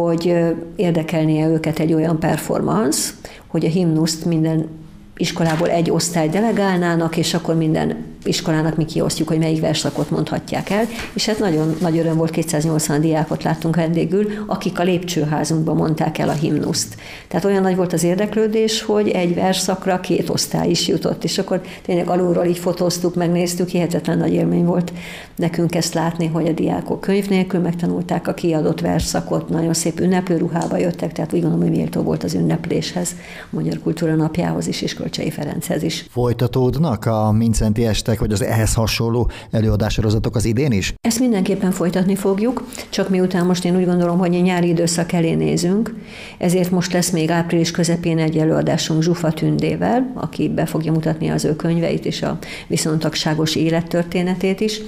hogy 0.00 0.34
érdekelnie 0.76 1.48
őket 1.48 1.78
egy 1.78 1.92
olyan 1.92 2.18
performance, 2.18 3.12
hogy 3.46 3.64
a 3.64 3.68
himnuszt 3.68 4.24
minden 4.24 4.68
iskolából 5.16 5.70
egy 5.70 5.90
osztály 5.90 6.28
delegálnának, 6.28 7.16
és 7.16 7.34
akkor 7.34 7.54
minden 7.56 7.96
iskolának 8.24 8.76
mi 8.76 8.84
kiosztjuk, 8.84 9.28
hogy 9.28 9.38
melyik 9.38 9.60
verszakot 9.60 10.10
mondhatják 10.10 10.70
el, 10.70 10.84
és 11.12 11.26
hát 11.26 11.38
nagyon 11.38 11.76
nagy 11.80 11.98
öröm 11.98 12.16
volt, 12.16 12.30
280 12.30 13.00
diákot 13.00 13.42
láttunk 13.42 13.76
vendégül, 13.76 14.26
akik 14.46 14.78
a 14.78 14.82
lépcsőházunkban 14.82 15.76
mondták 15.76 16.18
el 16.18 16.28
a 16.28 16.32
himnuszt. 16.32 16.96
Tehát 17.28 17.44
olyan 17.44 17.62
nagy 17.62 17.76
volt 17.76 17.92
az 17.92 18.02
érdeklődés, 18.02 18.82
hogy 18.82 19.08
egy 19.08 19.34
verszakra 19.34 20.00
két 20.00 20.28
osztály 20.28 20.70
is 20.70 20.88
jutott, 20.88 21.24
és 21.24 21.38
akkor 21.38 21.60
tényleg 21.82 22.08
alulról 22.08 22.44
így 22.44 22.58
fotóztuk, 22.58 23.14
megnéztük, 23.14 23.68
hihetetlen 23.68 24.18
nagy 24.18 24.32
élmény 24.32 24.64
volt 24.64 24.92
nekünk 25.36 25.74
ezt 25.74 25.94
látni, 25.94 26.26
hogy 26.26 26.46
a 26.46 26.52
diákok 26.52 27.00
könyv 27.00 27.28
nélkül 27.28 27.60
megtanulták 27.60 28.28
a 28.28 28.34
kiadott 28.34 28.80
verszakot, 28.80 29.48
nagyon 29.48 29.74
szép 29.74 30.00
ünneplőruhába 30.00 30.76
jöttek, 30.76 31.12
tehát 31.12 31.32
úgy 31.32 31.40
gondolom, 31.40 31.66
hogy 31.66 31.76
méltó 31.76 32.02
volt 32.02 32.24
az 32.24 32.34
ünnepléshez, 32.34 33.14
a 33.50 33.54
Magyar 33.54 33.80
Kultúra 33.82 34.14
napjához 34.14 34.66
is, 34.66 34.82
és 34.82 34.94
Kölcsei 34.94 35.30
Ferenchez 35.30 35.82
is. 35.82 36.06
Folytatódnak 36.10 37.06
a 37.06 37.32
Mincenti 37.32 37.86
estek 37.86 38.13
lesznek, 38.14 38.38
vagy 38.38 38.48
az 38.48 38.56
ehhez 38.56 38.74
hasonló 38.74 39.30
előadássorozatok 39.50 40.36
az 40.36 40.44
idén 40.44 40.72
is? 40.72 40.94
Ezt 41.00 41.20
mindenképpen 41.20 41.70
folytatni 41.70 42.14
fogjuk, 42.14 42.64
csak 42.90 43.08
miután 43.08 43.46
most 43.46 43.64
én 43.64 43.76
úgy 43.76 43.84
gondolom, 43.84 44.18
hogy 44.18 44.34
a 44.34 44.40
nyári 44.40 44.68
időszak 44.68 45.12
elé 45.12 45.34
nézünk, 45.34 45.94
ezért 46.38 46.70
most 46.70 46.92
lesz 46.92 47.10
még 47.10 47.30
április 47.30 47.70
közepén 47.70 48.18
egy 48.18 48.36
előadásunk 48.36 49.02
Zsufa 49.02 49.32
Tündével, 49.32 50.12
aki 50.14 50.48
be 50.48 50.66
fogja 50.66 50.92
mutatni 50.92 51.28
az 51.28 51.44
ő 51.44 51.56
könyveit 51.56 52.04
és 52.04 52.22
a 52.22 52.38
viszontagságos 52.66 53.54
élettörténetét 53.56 54.60
is. 54.60 54.80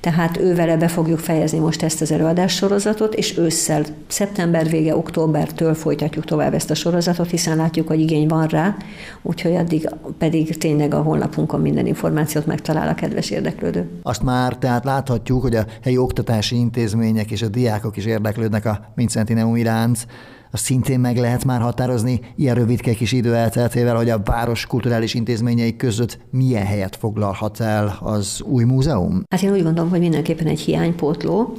Tehát 0.00 0.38
ővele 0.38 0.76
be 0.76 0.88
fogjuk 0.88 1.18
fejezni 1.18 1.58
most 1.58 1.82
ezt 1.82 2.00
az 2.00 2.12
előadássorozatot, 2.12 3.14
és 3.14 3.38
ősszel, 3.38 3.84
szeptember 4.06 4.68
vége, 4.68 4.96
októbertől 4.96 5.74
folytatjuk 5.74 6.24
tovább 6.24 6.54
ezt 6.54 6.70
a 6.70 6.74
sorozatot, 6.74 7.30
hiszen 7.30 7.56
látjuk, 7.56 7.88
hogy 7.88 8.00
igény 8.00 8.28
van 8.28 8.46
rá, 8.46 8.76
úgyhogy 9.22 9.54
addig 9.54 9.88
pedig 10.18 10.58
tényleg 10.58 10.94
a 10.94 11.02
honlapunkon 11.02 11.60
minden 11.60 11.86
információt 11.86 12.46
meg 12.46 12.60
talál 12.60 12.88
a 12.88 12.94
kedves 12.94 13.30
érdeklődő. 13.30 13.88
Azt 14.02 14.22
már 14.22 14.56
tehát 14.56 14.84
láthatjuk, 14.84 15.42
hogy 15.42 15.54
a 15.54 15.64
helyi 15.82 15.96
oktatási 15.96 16.56
intézmények 16.56 17.30
és 17.30 17.42
a 17.42 17.48
diákok 17.48 17.96
is 17.96 18.04
érdeklődnek 18.04 18.64
a 18.64 18.80
Mincenti 18.94 19.32
Neum 19.32 19.56
iránt, 19.56 20.06
azt 20.50 20.64
szintén 20.64 21.00
meg 21.00 21.16
lehet 21.16 21.44
már 21.44 21.60
határozni 21.60 22.20
ilyen 22.36 22.54
rövidke 22.54 22.92
kis 22.92 23.12
idő 23.12 23.34
elteltével, 23.34 23.96
hogy 23.96 24.10
a 24.10 24.22
város 24.24 24.66
kulturális 24.66 25.14
intézményei 25.14 25.76
között 25.76 26.18
milyen 26.30 26.66
helyet 26.66 26.96
foglalhat 26.96 27.60
el 27.60 27.98
az 28.00 28.42
új 28.44 28.64
múzeum? 28.64 29.22
Hát 29.30 29.42
én 29.42 29.52
úgy 29.52 29.62
gondolom, 29.62 29.90
hogy 29.90 30.00
mindenképpen 30.00 30.46
egy 30.46 30.60
hiánypótló 30.60 31.54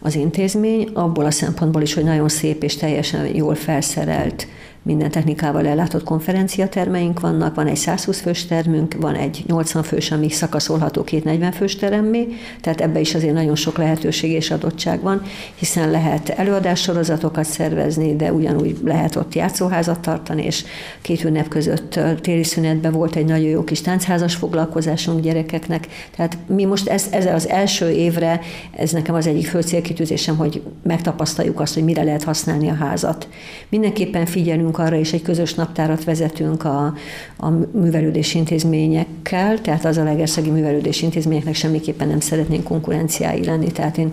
az 0.00 0.14
intézmény, 0.14 0.88
abból 0.94 1.24
a 1.24 1.30
szempontból 1.30 1.82
is, 1.82 1.94
hogy 1.94 2.04
nagyon 2.04 2.28
szép 2.28 2.62
és 2.62 2.76
teljesen 2.76 3.36
jól 3.36 3.54
felszerelt 3.54 4.46
minden 4.82 5.10
technikával 5.10 5.66
ellátott 5.66 6.04
konferenciatermeink 6.04 7.20
vannak, 7.20 7.54
van 7.54 7.66
egy 7.66 7.76
120 7.76 8.20
fős 8.20 8.46
termünk, 8.46 8.94
van 9.00 9.14
egy 9.14 9.44
80 9.46 9.82
fős, 9.82 10.10
ami 10.10 10.30
szakaszolható 10.30 11.04
két 11.04 11.24
40 11.24 11.52
fős 11.52 11.76
teremmé, 11.76 12.28
tehát 12.60 12.80
ebbe 12.80 13.00
is 13.00 13.14
azért 13.14 13.34
nagyon 13.34 13.56
sok 13.56 13.78
lehetőség 13.78 14.30
és 14.30 14.50
adottság 14.50 15.00
van, 15.00 15.22
hiszen 15.54 15.90
lehet 15.90 16.28
előadássorozatokat 16.28 17.44
szervezni, 17.44 18.16
de 18.16 18.32
ugyanúgy 18.32 18.78
lehet 18.84 19.16
ott 19.16 19.34
játszóházat 19.34 20.00
tartani, 20.00 20.44
és 20.44 20.64
két 21.02 21.24
ünnep 21.24 21.48
között 21.48 22.00
téli 22.20 22.44
szünetben 22.44 22.92
volt 22.92 23.16
egy 23.16 23.26
nagyon 23.26 23.48
jó 23.48 23.64
kis 23.64 23.80
táncházas 23.80 24.34
foglalkozásunk 24.34 25.20
gyerekeknek. 25.20 25.86
Tehát 26.16 26.38
mi 26.46 26.64
most 26.64 26.88
ez, 26.88 27.06
ez 27.10 27.26
az 27.26 27.48
első 27.48 27.90
évre, 27.90 28.40
ez 28.76 28.90
nekem 28.90 29.14
az 29.14 29.26
egyik 29.26 29.46
fő 29.46 29.60
célkitűzésem, 29.60 30.36
hogy 30.36 30.62
megtapasztaljuk 30.82 31.60
azt, 31.60 31.74
hogy 31.74 31.84
mire 31.84 32.02
lehet 32.02 32.24
használni 32.24 32.68
a 32.68 32.74
házat. 32.74 33.28
Mindenképpen 33.68 34.26
figyelünk 34.26 34.69
arra, 34.78 34.96
és 34.96 35.12
egy 35.12 35.22
közös 35.22 35.54
naptárat 35.54 36.04
vezetünk 36.04 36.64
a, 36.64 36.94
a 37.36 37.50
művelődési 37.72 38.38
intézményekkel, 38.38 39.60
tehát 39.60 39.84
az 39.84 39.96
a 39.96 40.04
legerszegi 40.04 40.50
művelődési 40.50 41.04
intézményeknek 41.04 41.54
semmiképpen 41.54 42.08
nem 42.08 42.20
szeretnénk 42.20 42.64
konkurenciái 42.64 43.44
lenni, 43.44 43.72
tehát 43.72 43.98
én, 43.98 44.12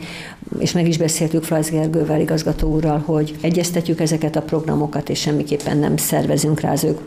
és 0.59 0.71
meg 0.71 0.87
is 0.87 0.97
beszéltük 0.97 1.43
Flajsz 1.43 1.69
Gergővel, 1.69 2.19
igazgató 2.19 2.73
úrral, 2.73 3.03
hogy 3.05 3.35
egyeztetjük 3.41 3.99
ezeket 3.99 4.35
a 4.35 4.41
programokat, 4.41 5.09
és 5.09 5.19
semmiképpen 5.19 5.77
nem 5.77 5.97
szervezünk 5.97 6.59
rá 6.59 6.71
az 6.71 6.83
ő 6.83 6.97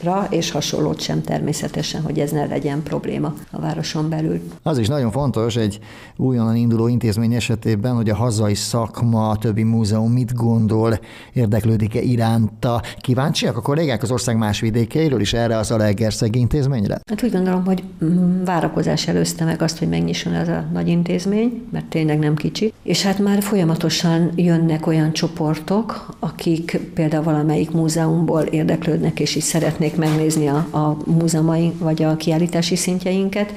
programjainkra, 0.00 0.36
és 0.36 0.50
hasonlót 0.50 1.00
sem 1.00 1.22
természetesen, 1.22 2.02
hogy 2.02 2.18
ez 2.18 2.30
ne 2.30 2.46
legyen 2.46 2.82
probléma 2.82 3.34
a 3.50 3.60
városon 3.60 4.08
belül. 4.08 4.40
Az 4.62 4.78
is 4.78 4.88
nagyon 4.88 5.10
fontos 5.10 5.56
egy 5.56 5.78
újonnan 6.16 6.56
induló 6.56 6.88
intézmény 6.88 7.34
esetében, 7.34 7.94
hogy 7.94 8.10
a 8.10 8.14
hazai 8.14 8.54
szakma, 8.54 9.28
a 9.28 9.36
többi 9.36 9.62
múzeum 9.62 10.12
mit 10.12 10.34
gondol, 10.34 10.98
érdeklődik-e 11.32 12.00
iránta. 12.00 12.82
Kíváncsiak 13.00 13.56
a 13.56 13.60
kollégák 13.60 14.02
az 14.02 14.10
ország 14.10 14.36
más 14.36 14.60
vidékeiről 14.60 15.20
is 15.20 15.32
erre 15.32 15.56
az 15.56 15.70
Alegerszegi 15.70 16.38
intézményre? 16.38 17.00
Hát 17.08 17.22
úgy 17.22 17.32
gondolom, 17.32 17.64
hogy 17.64 17.82
mm, 18.04 18.44
várakozás 18.44 19.08
előzte 19.08 19.44
meg 19.44 19.62
azt, 19.62 19.78
hogy 19.78 19.88
megnyisson 19.88 20.34
ez 20.34 20.48
a 20.48 20.64
nagy 20.72 20.88
intézmény, 20.88 21.66
mert 21.72 21.86
tényleg 21.86 22.18
nem 22.18 22.34
kicsi. 22.34 22.72
És 22.82 23.02
hát 23.02 23.18
már 23.18 23.42
folyamatosan 23.42 24.30
jönnek 24.36 24.86
olyan 24.86 25.12
csoportok, 25.12 26.16
akik 26.18 26.80
például 26.94 27.22
valamelyik 27.22 27.70
múzeumból 27.70 28.42
érdeklődnek, 28.42 29.20
és 29.20 29.36
is 29.36 29.44
szeretnék 29.44 29.89
megnézni 29.96 30.48
a, 30.48 30.56
a 30.70 30.96
múzeumaink, 31.04 31.78
vagy 31.78 32.02
a 32.02 32.16
kiállítási 32.16 32.76
szintjeinket, 32.76 33.52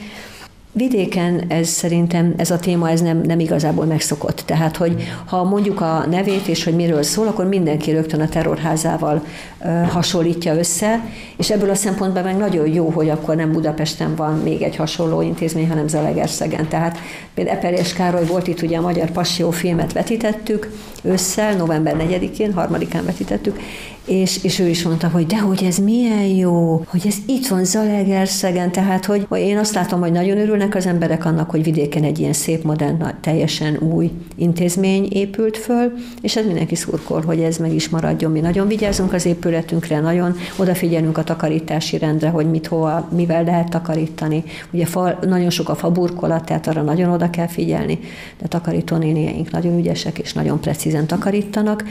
Vidéken 0.76 1.44
ez 1.48 1.68
szerintem 1.68 2.34
ez 2.38 2.52
a 2.52 2.60
téma 2.60 2.90
ez 2.90 3.02
nem, 3.02 3.22
nem 3.22 3.40
igazából 3.40 3.86
megszokott. 3.86 4.44
Tehát, 4.46 4.78
hogy 4.78 5.04
ha 5.26 5.44
mondjuk 5.44 5.82
a 5.82 6.06
nevét 6.10 6.48
és 6.48 6.64
hogy 6.64 6.76
miről 6.76 7.04
szól, 7.04 7.28
akkor 7.28 7.46
mindenki 7.46 7.92
rögtön 7.92 8.22
a 8.22 8.30
terrorházával 8.30 9.24
ö, 9.62 9.68
hasonlítja 9.68 10.56
össze, 10.56 11.06
és 11.38 11.50
ebből 11.52 11.70
a 11.70 11.76
szempontból 11.76 12.24
meg 12.24 12.38
nagyon 12.38 12.68
jó, 12.68 12.90
hogy 12.90 13.10
akkor 13.10 13.36
nem 13.36 13.52
Budapesten 13.52 14.16
van 14.16 14.40
még 14.40 14.62
egy 14.62 14.76
hasonló 14.76 15.22
intézmény, 15.22 15.68
hanem 15.68 15.88
Zalegerszegen. 15.88 16.68
Tehát 16.68 16.98
például 17.34 17.58
Eperjes 17.58 17.94
Károly 17.94 18.26
volt 18.26 18.48
itt, 18.48 18.62
ugye 18.62 18.78
a 18.78 18.82
Magyar 18.82 19.12
Passió 19.12 19.52
filmet 19.52 19.94
vetítettük 19.94 20.70
ősszel, 21.04 21.56
november 21.56 21.96
4-én, 22.00 22.54
harmadikán 22.54 23.06
vetítettük, 23.06 23.60
és, 24.06 24.44
és 24.44 24.60
ő 24.60 24.68
is 24.68 24.84
mondta, 24.84 25.08
hogy 25.08 25.26
de 25.26 25.40
hogy 25.40 25.64
ez 25.64 25.78
milyen 25.78 26.24
jó, 26.24 26.84
hogy 26.88 27.02
ez 27.06 27.16
itt 27.26 27.48
van 27.48 27.66
Zalegerszegen, 27.66 28.72
tehát 28.72 29.06
hogy, 29.06 29.26
hogy 29.30 29.40
én 29.40 29.58
azt 29.58 29.74
látom, 29.74 30.00
hogy 30.00 30.12
nagyon 30.12 30.38
örülnek 30.38 30.76
az 30.76 30.86
emberek 30.86 31.26
annak, 31.26 31.50
hogy 31.50 31.64
vidéken 31.64 32.04
egy 32.04 32.20
ilyen 32.20 32.34
szép, 32.34 32.64
modern, 32.64 33.04
teljesen 33.22 33.78
új 33.78 34.12
intézmény 34.36 35.08
épült 35.12 35.58
föl, 35.58 35.94
és 36.22 36.36
ez 36.36 36.46
mindenki 36.46 36.76
szurkol, 36.76 37.22
hogy 37.22 37.40
ez 37.40 37.58
meg 37.58 37.74
is 37.74 37.90
maradjon. 37.90 38.32
Mi 38.32 38.40
nagyon 38.40 38.68
vigyázunk 38.68 39.14
az 39.14 39.26
épületünkre, 39.26 40.00
nagyon 40.00 40.36
odafigyelünk 40.58 41.18
a 41.18 41.24
takarítási 41.24 41.98
rendre, 41.98 42.30
hogy 42.30 42.50
mit 42.50 42.68
hova, 42.68 43.08
mivel 43.16 43.44
lehet 43.44 43.70
takarítani. 43.70 44.44
Ugye 44.72 44.86
fa, 44.86 45.20
nagyon 45.22 45.50
sok 45.50 45.70
a 45.70 45.76
faburkolat, 45.76 46.46
tehát 46.46 46.68
arra 46.68 46.82
nagyon 46.82 47.10
oda 47.10 47.30
kell 47.30 47.48
figyelni, 47.48 48.00
de 48.42 48.48
takarító 48.48 48.96
nénieink 48.96 49.52
nagyon 49.52 49.78
ügyesek 49.78 50.20
és 50.20 50.34
nagyon 50.34 50.62
precízen 50.94 51.08
takarítanak. 51.08 51.84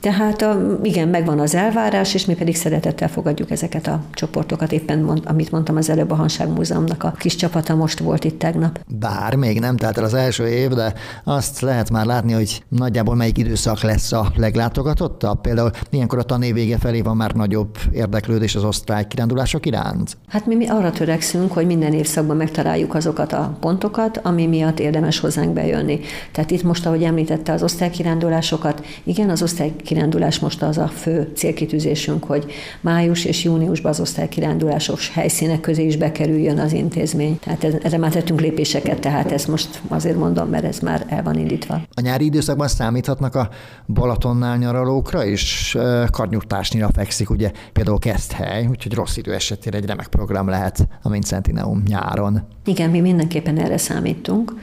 Tehát 0.00 0.46
igen, 0.82 1.08
megvan 1.08 1.40
az 1.40 1.54
elvárás, 1.54 2.14
és 2.14 2.24
mi 2.24 2.34
pedig 2.34 2.56
szeretettel 2.56 3.08
fogadjuk 3.08 3.50
ezeket 3.50 3.86
a 3.86 4.02
csoportokat. 4.12 4.72
Éppen, 4.72 4.98
mond, 4.98 5.22
amit 5.24 5.50
mondtam 5.50 5.76
az 5.76 5.90
előbb, 5.90 6.10
a 6.10 6.14
Hanság 6.14 6.48
Múzeumnak 6.48 7.02
a 7.02 7.14
kis 7.18 7.36
csapata 7.36 7.74
most 7.74 7.98
volt 7.98 8.24
itt 8.24 8.38
tegnap. 8.38 8.80
Bár 8.98 9.34
még 9.34 9.60
nem 9.60 9.76
telt 9.76 9.98
el 9.98 10.04
az 10.04 10.14
első 10.14 10.46
év, 10.46 10.68
de 10.70 10.94
azt 11.24 11.60
lehet 11.60 11.90
már 11.90 12.06
látni, 12.06 12.32
hogy 12.32 12.62
nagyjából 12.68 13.14
melyik 13.14 13.38
időszak 13.38 13.82
lesz 13.82 14.12
a 14.12 14.32
leglátogatottabb. 14.36 15.40
Például 15.40 15.70
ilyenkor 15.90 16.18
a 16.18 16.22
tanév 16.22 16.54
vége 16.54 16.78
felé 16.78 17.00
van 17.00 17.16
már 17.16 17.32
nagyobb 17.32 17.78
érdeklődés 17.92 18.54
az 18.54 18.64
osztály 18.64 19.06
kirándulások 19.06 19.66
iránt? 19.66 20.16
Hát 20.28 20.46
mi, 20.46 20.54
mi 20.54 20.68
arra 20.68 20.90
törekszünk, 20.90 21.52
hogy 21.52 21.66
minden 21.66 21.92
évszakban 21.92 22.36
megtaláljuk 22.36 22.94
azokat 22.94 23.32
a 23.32 23.56
pontokat, 23.60 24.20
ami 24.22 24.46
miatt 24.46 24.78
érdemes 24.78 25.18
hozzánk 25.18 25.52
bejönni. 25.52 26.00
Tehát 26.32 26.50
itt 26.50 26.62
most, 26.62 26.86
ahogy 26.86 27.02
említette 27.02 27.52
az 27.52 27.62
osztálykirándulásokat, 28.52 28.84
igen, 29.04 29.30
az 29.30 29.42
osztálykirándulás 29.42 30.38
most 30.38 30.62
az 30.62 30.78
a 30.78 30.86
fő 30.86 31.30
cél 31.34 31.50
célkitűzésünk, 31.50 32.24
hogy 32.24 32.52
május 32.80 33.24
és 33.24 33.44
júniusban 33.44 33.90
az 33.90 34.00
osztálykirándulásos 34.00 35.10
helyszínek 35.10 35.60
közé 35.60 35.86
is 35.86 35.96
bekerüljön 35.96 36.58
az 36.58 36.72
intézmény. 36.72 37.38
Tehát 37.38 37.64
erre 37.64 37.98
már 37.98 38.10
tettünk 38.10 38.40
lépéseket, 38.40 39.00
tehát 39.00 39.32
ezt 39.32 39.48
most 39.48 39.80
azért 39.88 40.16
mondom, 40.16 40.48
mert 40.48 40.64
ez 40.64 40.78
már 40.78 41.04
el 41.08 41.22
van 41.22 41.38
indítva. 41.38 41.74
A 41.94 42.00
nyári 42.00 42.24
időszakban 42.24 42.68
számíthatnak 42.68 43.34
a 43.34 43.48
Balatonnál 43.86 44.56
nyaralókra 44.56 45.24
is, 45.24 45.76
karnyújtásnyira 46.10 46.88
fekszik, 46.92 47.30
ugye 47.30 47.50
például 47.72 47.98
hely, 48.34 48.66
úgyhogy 48.66 48.94
rossz 48.94 49.16
idő 49.16 49.34
esetére 49.34 49.76
egy 49.76 49.86
remek 49.86 50.06
program 50.06 50.48
lehet 50.48 50.88
a 51.02 51.08
Mincentineum 51.08 51.82
nyáron. 51.86 52.46
Igen, 52.64 52.90
mi 52.90 53.00
mindenképpen 53.00 53.58
erre 53.58 53.76
számítunk 53.76 54.54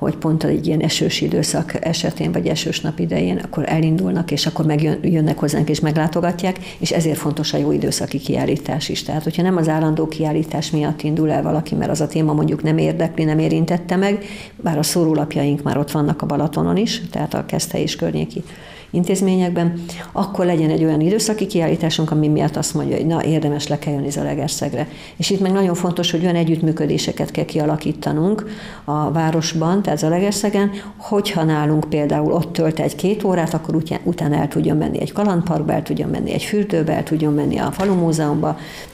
hogy 0.00 0.16
pont 0.16 0.44
egy 0.44 0.66
ilyen 0.66 0.80
esős 0.80 1.20
időszak 1.20 1.84
esetén, 1.84 2.32
vagy 2.32 2.46
esős 2.46 2.80
nap 2.80 2.98
idején, 2.98 3.36
akkor 3.36 3.64
elindulnak, 3.66 4.30
és 4.30 4.46
akkor 4.46 4.64
megjönnek 4.64 5.38
hozzánk 5.38 5.68
és 5.68 5.80
meglátogatják, 5.80 6.58
és 6.78 6.90
ezért 6.90 7.18
fontos 7.18 7.52
a 7.52 7.56
jó 7.56 7.72
időszaki 7.72 8.18
kiállítás 8.18 8.88
is. 8.88 9.02
Tehát, 9.02 9.22
hogyha 9.22 9.42
nem 9.42 9.56
az 9.56 9.68
állandó 9.68 10.08
kiállítás 10.08 10.70
miatt 10.70 11.02
indul 11.02 11.30
el 11.30 11.42
valaki, 11.42 11.74
mert 11.74 11.90
az 11.90 12.00
a 12.00 12.06
téma 12.06 12.32
mondjuk 12.32 12.62
nem 12.62 12.78
érdekli, 12.78 13.24
nem 13.24 13.38
érintette 13.38 13.96
meg, 13.96 14.24
bár 14.56 14.78
a 14.78 14.82
szórólapjaink 14.82 15.62
már 15.62 15.78
ott 15.78 15.90
vannak 15.90 16.22
a 16.22 16.26
Balatonon 16.26 16.76
is, 16.76 17.02
tehát 17.10 17.34
a 17.34 17.46
Keszthely 17.46 17.82
és 17.82 17.96
környéki 17.96 18.42
intézményekben, 18.90 19.82
akkor 20.12 20.46
legyen 20.46 20.70
egy 20.70 20.84
olyan 20.84 21.00
időszaki 21.00 21.46
kiállításunk, 21.46 22.10
ami 22.10 22.28
miatt 22.28 22.56
azt 22.56 22.74
mondja, 22.74 22.96
hogy 22.96 23.06
na, 23.06 23.24
érdemes 23.24 23.68
le 23.68 23.78
kell 23.78 23.92
jönni 23.92 24.10
Zalegerszegre. 24.10 24.88
És 25.16 25.30
itt 25.30 25.40
meg 25.40 25.52
nagyon 25.52 25.74
fontos, 25.74 26.10
hogy 26.10 26.22
olyan 26.22 26.34
együttműködéseket 26.34 27.30
kell 27.30 27.44
kialakítanunk 27.44 28.46
a 28.84 29.10
városban, 29.10 29.82
tehát 29.82 29.98
Zalegerszegen, 29.98 30.70
hogyha 30.96 31.44
nálunk 31.44 31.84
például 31.88 32.32
ott 32.32 32.52
tölt 32.52 32.78
egy-két 32.80 33.24
órát, 33.24 33.54
akkor 33.54 33.82
utána 34.04 34.36
el 34.36 34.48
tudjon 34.48 34.76
menni 34.76 35.00
egy 35.00 35.12
kalandparkba, 35.12 35.72
el 35.72 35.82
tudjon 35.82 36.08
menni 36.08 36.32
egy 36.32 36.42
fürdőbe, 36.42 36.92
el 36.92 37.02
tudjon 37.02 37.34
menni 37.34 37.58
a 37.58 37.70
falu 37.70 38.08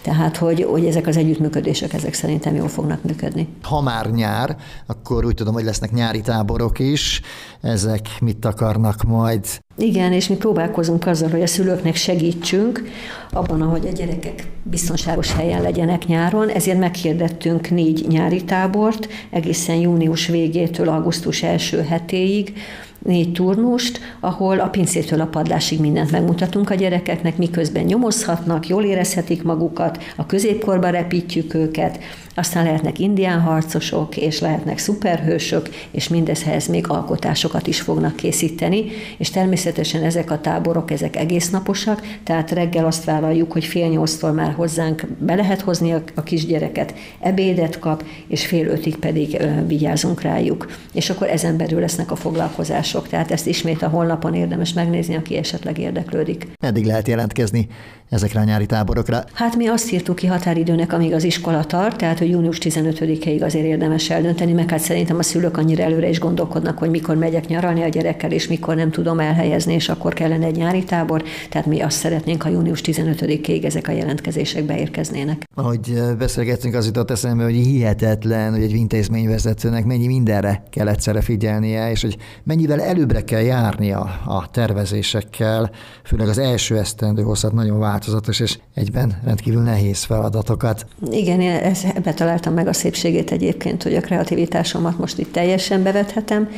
tehát 0.02 0.37
hogy, 0.37 0.62
hogy 0.62 0.85
ezek 0.85 1.06
az 1.06 1.16
együttműködések, 1.16 1.92
ezek 1.92 2.14
szerintem 2.14 2.54
jól 2.54 2.68
fognak 2.68 3.02
működni. 3.02 3.48
Ha 3.62 3.80
már 3.80 4.11
nyár, 4.11 4.56
akkor 4.87 5.24
úgy 5.24 5.35
tudom, 5.35 5.54
hogy 5.54 5.64
lesznek 5.64 5.92
nyári 5.92 6.20
táborok 6.20 6.78
is, 6.78 7.20
ezek 7.61 8.09
mit 8.20 8.44
akarnak 8.44 9.02
majd 9.02 9.44
igen, 9.78 10.12
és 10.12 10.28
mi 10.28 10.36
próbálkozunk 10.36 11.06
azzal, 11.06 11.30
hogy 11.30 11.42
a 11.42 11.46
szülőknek 11.46 11.94
segítsünk 11.94 12.82
abban, 13.30 13.62
ahogy 13.62 13.86
a 13.86 13.92
gyerekek 13.92 14.46
biztonságos 14.62 15.32
helyen 15.32 15.62
legyenek 15.62 16.06
nyáron, 16.06 16.48
ezért 16.48 16.78
meghirdettünk 16.78 17.70
négy 17.70 18.04
nyári 18.08 18.44
tábort, 18.44 19.08
egészen 19.30 19.76
június 19.76 20.26
végétől 20.26 20.88
augusztus 20.88 21.42
első 21.42 21.82
hetéig, 21.82 22.52
négy 22.98 23.32
turnust, 23.32 24.00
ahol 24.20 24.61
a 24.61 24.68
pincétől 24.68 25.20
a 25.20 25.26
padlásig 25.26 25.80
mindent 25.80 26.11
megmutatunk 26.11 26.70
a 26.70 26.74
gyerekeknek, 26.74 27.37
miközben 27.37 27.85
nyomozhatnak, 27.85 28.68
jól 28.68 28.85
érezhetik 28.85 29.42
magukat, 29.42 30.02
a 30.16 30.26
középkorba 30.26 30.88
repítjük 30.88 31.54
őket, 31.54 31.98
aztán 32.35 32.64
lehetnek 32.64 32.98
indián 32.98 33.40
harcosok, 33.40 34.16
és 34.16 34.40
lehetnek 34.40 34.78
szuperhősök, 34.78 35.68
és 35.90 36.09
mindezhez 36.09 36.66
még 36.66 36.88
alkotásokat 36.88 37.66
is 37.66 37.80
fognak 37.80 38.16
készíteni, 38.16 38.85
és 39.18 39.30
természetesen 39.30 40.02
ezek 40.02 40.30
a 40.30 40.40
táborok, 40.40 40.90
ezek 40.90 41.16
egész 41.16 41.50
naposak, 41.50 42.02
tehát 42.24 42.50
reggel 42.50 42.87
azt 42.87 43.04
vállaljuk, 43.04 43.52
hogy 43.52 43.64
fél 43.64 43.88
nyolctól 43.88 44.32
már 44.32 44.52
hozzánk 44.52 45.06
be 45.18 45.35
lehet 45.35 45.61
hozni 45.61 45.92
a, 45.92 46.02
a 46.14 46.22
kisgyereket, 46.22 46.94
ebédet 47.20 47.78
kap, 47.78 48.04
és 48.28 48.46
fél 48.46 48.66
ötig 48.66 48.96
pedig 48.96 49.37
ö, 49.40 49.66
vigyázunk 49.66 50.20
rájuk. 50.20 50.70
És 50.92 51.11
akkor 51.11 51.28
ezen 51.28 51.56
belül 51.56 51.80
lesznek 51.80 52.11
a 52.11 52.16
foglalkozások 52.16 52.86
előadások, 52.87 53.09
tehát 53.09 53.31
ezt 53.31 53.46
ismét 53.46 53.83
a 53.83 53.88
holnapon 53.88 54.35
érdemes 54.35 54.72
megnézni, 54.72 55.14
aki 55.16 55.37
esetleg 55.37 55.79
érdeklődik. 55.79 56.46
Meddig 56.61 56.85
lehet 56.85 57.09
jelentkezni 57.09 57.68
ezekre 58.09 58.40
a 58.40 58.44
nyári 58.44 58.66
táborokra? 58.66 59.25
Hát 59.33 59.57
mi 59.57 59.66
azt 59.66 59.92
írtuk 59.92 60.16
ki 60.16 60.27
határidőnek, 60.27 60.92
amíg 60.92 61.12
az 61.12 61.25
iskola 61.25 61.64
tart, 61.64 61.96
tehát 61.96 62.18
hogy 62.18 62.31
június 62.31 62.59
15-ig 62.61 63.42
azért 63.42 63.64
érdemes 63.64 64.11
eldönteni, 64.11 64.53
meg 64.53 64.70
hát 64.70 64.81
szerintem 64.81 65.18
a 65.18 65.22
szülők 65.22 65.57
annyira 65.57 65.83
előre 65.83 66.09
is 66.09 66.18
gondolkodnak, 66.18 66.79
hogy 66.79 66.90
mikor 66.90 67.16
megyek 67.16 67.46
nyaralni 67.46 67.83
a 67.83 67.88
gyerekkel, 67.88 68.33
és 68.33 68.49
mikor 68.49 68.75
nem 68.75 68.90
tudom 68.90 69.20
elhelyezni, 69.20 69.75
és 69.75 69.88
akkor 69.88 70.14
kellene 70.14 70.46
egy 70.46 70.57
nyári 70.57 70.85
tábor. 70.85 71.22
Tehát 71.51 71.66
mi 71.66 71.81
azt 71.81 71.99
szeretnénk, 71.99 72.42
ha 72.42 72.49
június 72.49 72.81
15-ig 72.85 73.64
ezek 73.64 73.88
a 73.88 73.92
jelentkezések 73.92 74.64
beérkeznének. 74.64 75.44
Ahogy 75.55 76.03
beszélgettünk, 76.18 76.75
az 76.75 76.87
jutott 76.87 77.11
eszembe, 77.11 77.44
hogy 77.44 77.55
hihetetlen, 77.55 78.53
hogy 78.53 78.62
egy 78.62 78.75
intézményvezetőnek 78.75 79.85
mennyi 79.85 80.07
mindenre 80.07 80.62
kell 80.70 80.88
egyszerre 80.88 81.20
figyelnie, 81.20 81.90
és 81.90 82.03
hogy 82.03 82.16
mennyivel 82.44 82.75
előbbre 82.80 83.24
kell 83.24 83.40
járnia 83.40 83.98
a 84.24 84.48
tervezésekkel, 84.50 85.70
főleg 86.04 86.28
az 86.28 86.38
első 86.38 86.78
esztendő 86.78 87.22
hozhat 87.22 87.52
nagyon 87.52 87.78
változatos 87.78 88.40
és 88.40 88.58
egyben 88.74 89.20
rendkívül 89.24 89.62
nehéz 89.62 90.04
feladatokat. 90.04 90.86
Igen, 91.10 91.40
én 91.40 91.74
ebbe 91.94 92.14
találtam 92.14 92.54
meg 92.54 92.66
a 92.66 92.72
szépségét 92.72 93.30
egyébként, 93.30 93.82
hogy 93.82 93.94
a 93.94 94.00
kreativitásomat 94.00 94.98
most 94.98 95.18
itt 95.18 95.32
teljesen 95.32 95.82
bevethetem, 95.82 96.48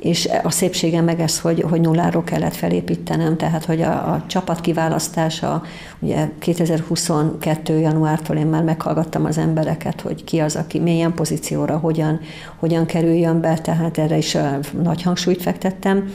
és 0.00 0.28
a 0.42 0.50
szépsége 0.50 1.00
meg 1.00 1.20
ez, 1.20 1.40
hogy, 1.40 1.60
hogy 1.60 1.80
nulláról 1.80 2.24
kellett 2.24 2.54
felépítenem, 2.54 3.36
tehát 3.36 3.64
hogy 3.64 3.82
a, 3.82 4.12
a 4.12 4.24
csapat 4.26 4.60
kiválasztása, 4.60 5.62
ugye 5.98 6.28
2022. 6.38 7.78
januártól 7.78 8.36
én 8.36 8.46
már 8.46 8.62
meghallgattam 8.62 9.24
az 9.24 9.38
embereket, 9.38 10.00
hogy 10.00 10.24
ki 10.24 10.38
az, 10.38 10.56
aki 10.56 10.78
milyen 10.78 11.14
pozícióra, 11.14 11.76
hogyan, 11.76 12.20
hogyan 12.56 12.86
kerüljön 12.86 13.40
be, 13.40 13.58
tehát 13.58 13.98
erre 13.98 14.16
is 14.16 14.36
nagy 14.82 15.02
hangsúlyt 15.02 15.42
fektettem. 15.42 16.12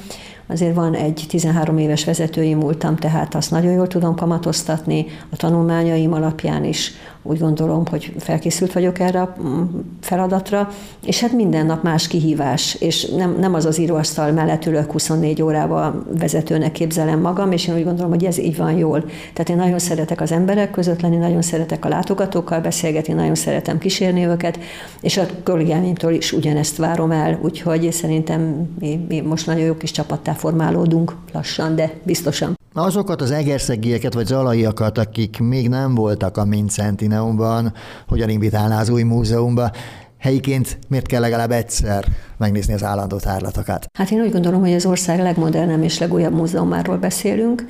Azért 0.47 0.75
van 0.75 0.93
egy 0.93 1.25
13 1.27 1.77
éves 1.77 2.05
vezetői 2.05 2.53
múltam, 2.53 2.95
tehát 2.95 3.35
azt 3.35 3.51
nagyon 3.51 3.71
jól 3.71 3.87
tudom 3.87 4.15
kamatoztatni, 4.15 5.05
a 5.29 5.35
tanulmányaim 5.35 6.13
alapján 6.13 6.63
is 6.63 6.91
úgy 7.25 7.39
gondolom, 7.39 7.85
hogy 7.85 8.13
felkészült 8.19 8.73
vagyok 8.73 8.99
erre 8.99 9.21
a 9.21 9.35
mm, 9.41 9.63
feladatra, 10.01 10.69
és 11.05 11.19
hát 11.19 11.31
minden 11.31 11.65
nap 11.65 11.83
más 11.83 12.07
kihívás, 12.07 12.75
és 12.75 13.05
nem, 13.05 13.35
nem 13.39 13.53
az 13.53 13.65
az 13.65 13.79
íróasztal 13.79 14.31
mellett 14.31 14.65
ülök 14.65 14.91
24 14.91 15.41
órával 15.41 16.05
vezetőnek 16.19 16.71
képzelem 16.71 17.19
magam, 17.19 17.51
és 17.51 17.67
én 17.67 17.75
úgy 17.75 17.83
gondolom, 17.83 18.11
hogy 18.11 18.25
ez 18.25 18.37
így 18.37 18.57
van 18.57 18.71
jól. 18.71 19.03
Tehát 19.33 19.49
én 19.49 19.55
nagyon 19.55 19.79
szeretek 19.79 20.21
az 20.21 20.31
emberek 20.31 20.71
között 20.71 21.01
lenni, 21.01 21.15
nagyon 21.15 21.41
szeretek 21.41 21.85
a 21.85 21.89
látogatókkal 21.89 22.59
beszélgetni, 22.59 23.13
nagyon 23.13 23.35
szeretem 23.35 23.77
kísérni 23.77 24.25
őket, 24.25 24.59
és 25.01 25.17
a 25.17 25.25
kollégáimtól 25.43 26.11
is 26.11 26.31
ugyanezt 26.31 26.77
várom 26.77 27.11
el, 27.11 27.39
úgyhogy 27.41 27.91
szerintem 27.91 28.69
mi, 28.79 29.05
mi 29.07 29.21
most 29.21 29.45
nagyon 29.45 29.65
jó 29.65 29.77
kis 29.77 29.91
csapattá 29.91 30.32
formálódunk 30.33 31.15
lassan, 31.33 31.75
de 31.75 31.93
biztosan. 32.03 32.57
Azokat 32.73 33.21
az 33.21 33.31
egerszegieket 33.31 34.13
vagy 34.13 34.25
zalaiakat, 34.25 34.97
akik 34.97 35.39
még 35.39 35.69
nem 35.69 35.95
voltak 35.95 36.37
a 36.37 36.45
Mincentineumban, 36.45 37.73
hogyan 38.07 38.29
invitálná 38.29 38.79
az 38.79 38.89
új 38.89 39.03
múzeumba, 39.03 39.71
helyiként 40.17 40.77
miért 40.87 41.05
kell 41.05 41.21
legalább 41.21 41.51
egyszer 41.51 42.05
megnézni 42.37 42.73
az 42.73 42.83
állandó 42.83 43.17
tárlatokat? 43.17 43.85
Hát 43.93 44.11
én 44.11 44.21
úgy 44.21 44.31
gondolom, 44.31 44.61
hogy 44.61 44.73
az 44.73 44.85
ország 44.85 45.19
legmodernebb 45.19 45.83
és 45.83 45.99
legújabb 45.99 46.33
múzeumáról 46.33 46.97
beszélünk, 46.97 47.65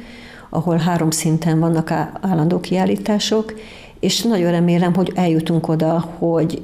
ahol 0.50 0.78
három 0.78 1.12
szinten 1.12 1.60
vannak 1.60 1.92
állandó 2.22 2.60
kiállítások, 2.60 3.54
és 4.00 4.22
nagyon 4.22 4.52
remélem, 4.52 4.94
hogy 4.94 5.12
eljutunk 5.16 5.68
oda, 5.68 6.00
hogy 6.18 6.62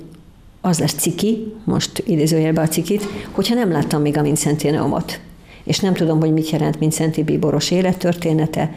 az 0.62 0.80
lesz 0.80 0.94
ciki, 0.94 1.54
most 1.64 2.04
idézőjelbe 2.06 2.62
a 2.62 2.68
cikit, 2.68 3.04
hogyha 3.32 3.56
nem 3.56 3.72
láttam 3.72 4.02
még 4.02 4.18
a 4.18 4.22
Mincentineumot 4.22 5.20
és 5.70 5.80
nem 5.80 5.94
tudom, 5.94 6.20
hogy 6.20 6.34
mit 6.34 6.50
jelent 6.50 6.80
mint 6.80 6.92
Szenti 6.92 7.24
Bíboros 7.24 7.72
élettörténete, 7.72 8.72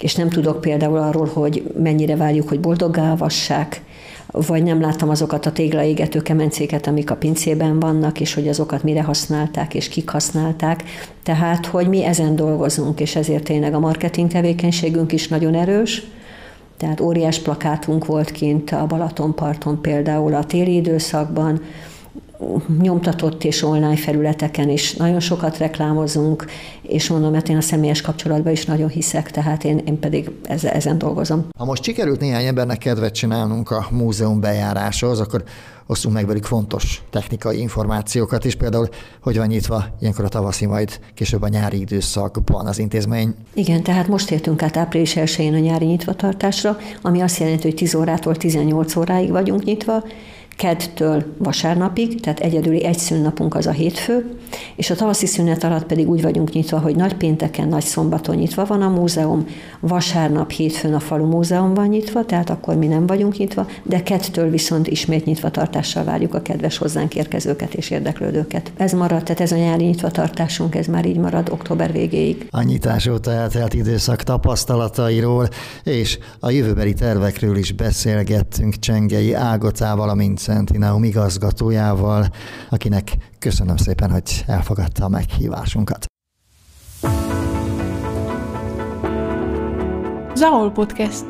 és 0.00 0.14
nem 0.14 0.28
tudok 0.28 0.60
például 0.60 0.98
arról, 0.98 1.30
hogy 1.32 1.72
mennyire 1.82 2.16
várjuk, 2.16 2.48
hogy 2.48 2.60
boldoggá 2.60 3.12
avassák, 3.12 3.82
vagy 4.26 4.62
nem 4.62 4.80
láttam 4.80 5.08
azokat 5.08 5.46
a 5.46 5.52
téglaégető 5.52 6.22
kemencéket, 6.22 6.86
amik 6.86 7.10
a 7.10 7.16
pincében 7.16 7.80
vannak, 7.80 8.20
és 8.20 8.34
hogy 8.34 8.48
azokat 8.48 8.82
mire 8.82 9.02
használták, 9.02 9.74
és 9.74 9.88
kik 9.88 10.08
használták. 10.08 10.82
Tehát, 11.22 11.66
hogy 11.66 11.88
mi 11.88 12.04
ezen 12.04 12.36
dolgozunk, 12.36 13.00
és 13.00 13.16
ezért 13.16 13.44
tényleg 13.44 13.74
a 13.74 13.78
marketing 13.78 14.30
tevékenységünk 14.30 15.12
is 15.12 15.28
nagyon 15.28 15.54
erős, 15.54 16.02
tehát 16.76 17.00
óriás 17.00 17.38
plakátunk 17.38 18.06
volt 18.06 18.30
kint 18.30 18.70
a 18.70 18.86
Balatonparton 18.86 19.80
például 19.80 20.34
a 20.34 20.44
téli 20.44 20.74
időszakban, 20.74 21.60
nyomtatott 22.80 23.44
és 23.44 23.62
online 23.62 23.96
felületeken 23.96 24.68
is 24.68 24.94
nagyon 24.94 25.20
sokat 25.20 25.58
reklámozunk, 25.58 26.44
és 26.82 27.08
mondom, 27.08 27.30
mert 27.30 27.48
én 27.48 27.56
a 27.56 27.60
személyes 27.60 28.00
kapcsolatban 28.00 28.52
is 28.52 28.64
nagyon 28.64 28.88
hiszek, 28.88 29.30
tehát 29.30 29.64
én, 29.64 29.78
én 29.78 29.98
pedig 29.98 30.30
ezzel, 30.42 30.72
ezen 30.72 30.98
dolgozom. 30.98 31.46
Ha 31.58 31.64
most 31.64 31.82
sikerült 31.82 32.20
néhány 32.20 32.44
embernek 32.44 32.78
kedvet 32.78 33.14
csinálnunk 33.14 33.70
a 33.70 33.86
múzeum 33.90 34.40
bejáráshoz, 34.40 35.20
akkor 35.20 35.44
osztunk 35.86 36.14
meg 36.14 36.26
velük 36.26 36.44
fontos 36.44 37.02
technikai 37.10 37.60
információkat 37.60 38.44
is, 38.44 38.54
például 38.54 38.88
hogy 39.22 39.36
van 39.36 39.46
nyitva 39.46 39.84
ilyenkor 40.00 40.24
a 40.24 40.28
tavaszi, 40.28 40.66
majd 40.66 41.00
később 41.14 41.42
a 41.42 41.48
nyári 41.48 41.80
időszakban 41.80 42.66
az 42.66 42.78
intézmény. 42.78 43.34
Igen, 43.54 43.82
tehát 43.82 44.08
most 44.08 44.30
értünk 44.30 44.62
át 44.62 44.76
április 44.76 45.16
1 45.16 45.54
a 45.54 45.58
nyári 45.58 45.84
nyitvatartásra, 45.84 46.76
ami 47.02 47.20
azt 47.20 47.38
jelenti, 47.38 47.62
hogy 47.62 47.74
10 47.74 47.94
órától 47.94 48.36
18 48.36 48.96
óráig 48.96 49.30
vagyunk 49.30 49.64
nyitva, 49.64 50.02
kedtől 50.56 51.24
vasárnapig, 51.38 52.20
tehát 52.20 52.40
egyedüli 52.40 52.84
egy 52.84 52.98
szünnapunk 52.98 53.54
az 53.54 53.66
a 53.66 53.70
hétfő, 53.70 54.38
és 54.76 54.90
a 54.90 54.94
tavaszi 54.94 55.26
szünet 55.26 55.64
alatt 55.64 55.84
pedig 55.84 56.08
úgy 56.08 56.22
vagyunk 56.22 56.52
nyitva, 56.52 56.78
hogy 56.78 56.96
nagy 56.96 57.14
pénteken, 57.14 57.68
nagy 57.68 57.82
szombaton 57.82 58.36
nyitva 58.36 58.64
van 58.64 58.82
a 58.82 58.88
múzeum, 58.88 59.46
vasárnap, 59.80 60.50
hétfőn 60.50 60.94
a 60.94 61.00
falu 61.00 61.26
múzeum 61.26 61.74
van 61.74 61.88
nyitva, 61.88 62.24
tehát 62.24 62.50
akkor 62.50 62.76
mi 62.76 62.86
nem 62.86 63.06
vagyunk 63.06 63.36
nyitva, 63.36 63.66
de 63.82 64.02
kedtől 64.02 64.50
viszont 64.50 64.86
ismét 64.86 65.24
nyitva 65.24 65.50
tartással 65.50 66.04
várjuk 66.04 66.34
a 66.34 66.42
kedves 66.42 66.78
hozzánk 66.78 67.14
érkezőket 67.14 67.74
és 67.74 67.90
érdeklődőket. 67.90 68.72
Ez 68.76 68.92
marad, 68.92 69.22
tehát 69.22 69.40
ez 69.40 69.52
a 69.52 69.56
nyári 69.56 69.84
nyitva 69.84 70.10
tartásunk, 70.10 70.74
ez 70.74 70.86
már 70.86 71.06
így 71.06 71.18
marad 71.18 71.48
október 71.50 71.92
végéig. 71.92 72.46
A 72.50 72.62
nyitás 72.62 73.06
óta 73.06 73.30
eltelt 73.30 73.74
időszak 73.74 74.22
tapasztalatairól 74.22 75.48
és 75.84 76.18
a 76.40 76.50
jövőbeli 76.50 76.92
tervekről 76.92 77.56
is 77.56 77.72
beszélgettünk 77.72 78.78
Csengei 78.78 79.32
Ágocával, 79.32 80.08
amint 80.08 80.38
Szentineum 80.44 81.04
igazgatójával, 81.04 82.26
akinek 82.70 83.16
köszönöm 83.38 83.76
szépen, 83.76 84.10
hogy 84.10 84.44
elfogadta 84.46 85.04
a 85.04 85.08
meghívásunkat. 85.08 86.06
Zahol 90.34 90.70
Podcast. 90.72 91.24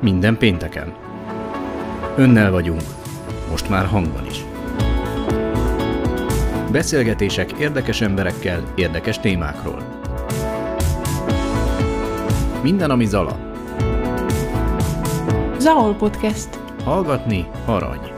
Minden 0.00 0.38
pénteken. 0.38 0.94
Önnel 2.16 2.50
vagyunk, 2.50 2.82
most 3.50 3.68
már 3.68 3.86
hangban 3.86 4.26
is. 4.26 4.44
Beszélgetések 6.70 7.52
érdekes 7.52 8.00
emberekkel, 8.00 8.72
érdekes 8.74 9.18
témákról. 9.20 9.82
Minden, 12.62 12.90
ami 12.90 13.06
Zala. 13.06 13.38
Zahol 15.58 15.94
Podcast. 15.94 16.48
Hallgatni 16.84 17.48
arany. 17.64 18.17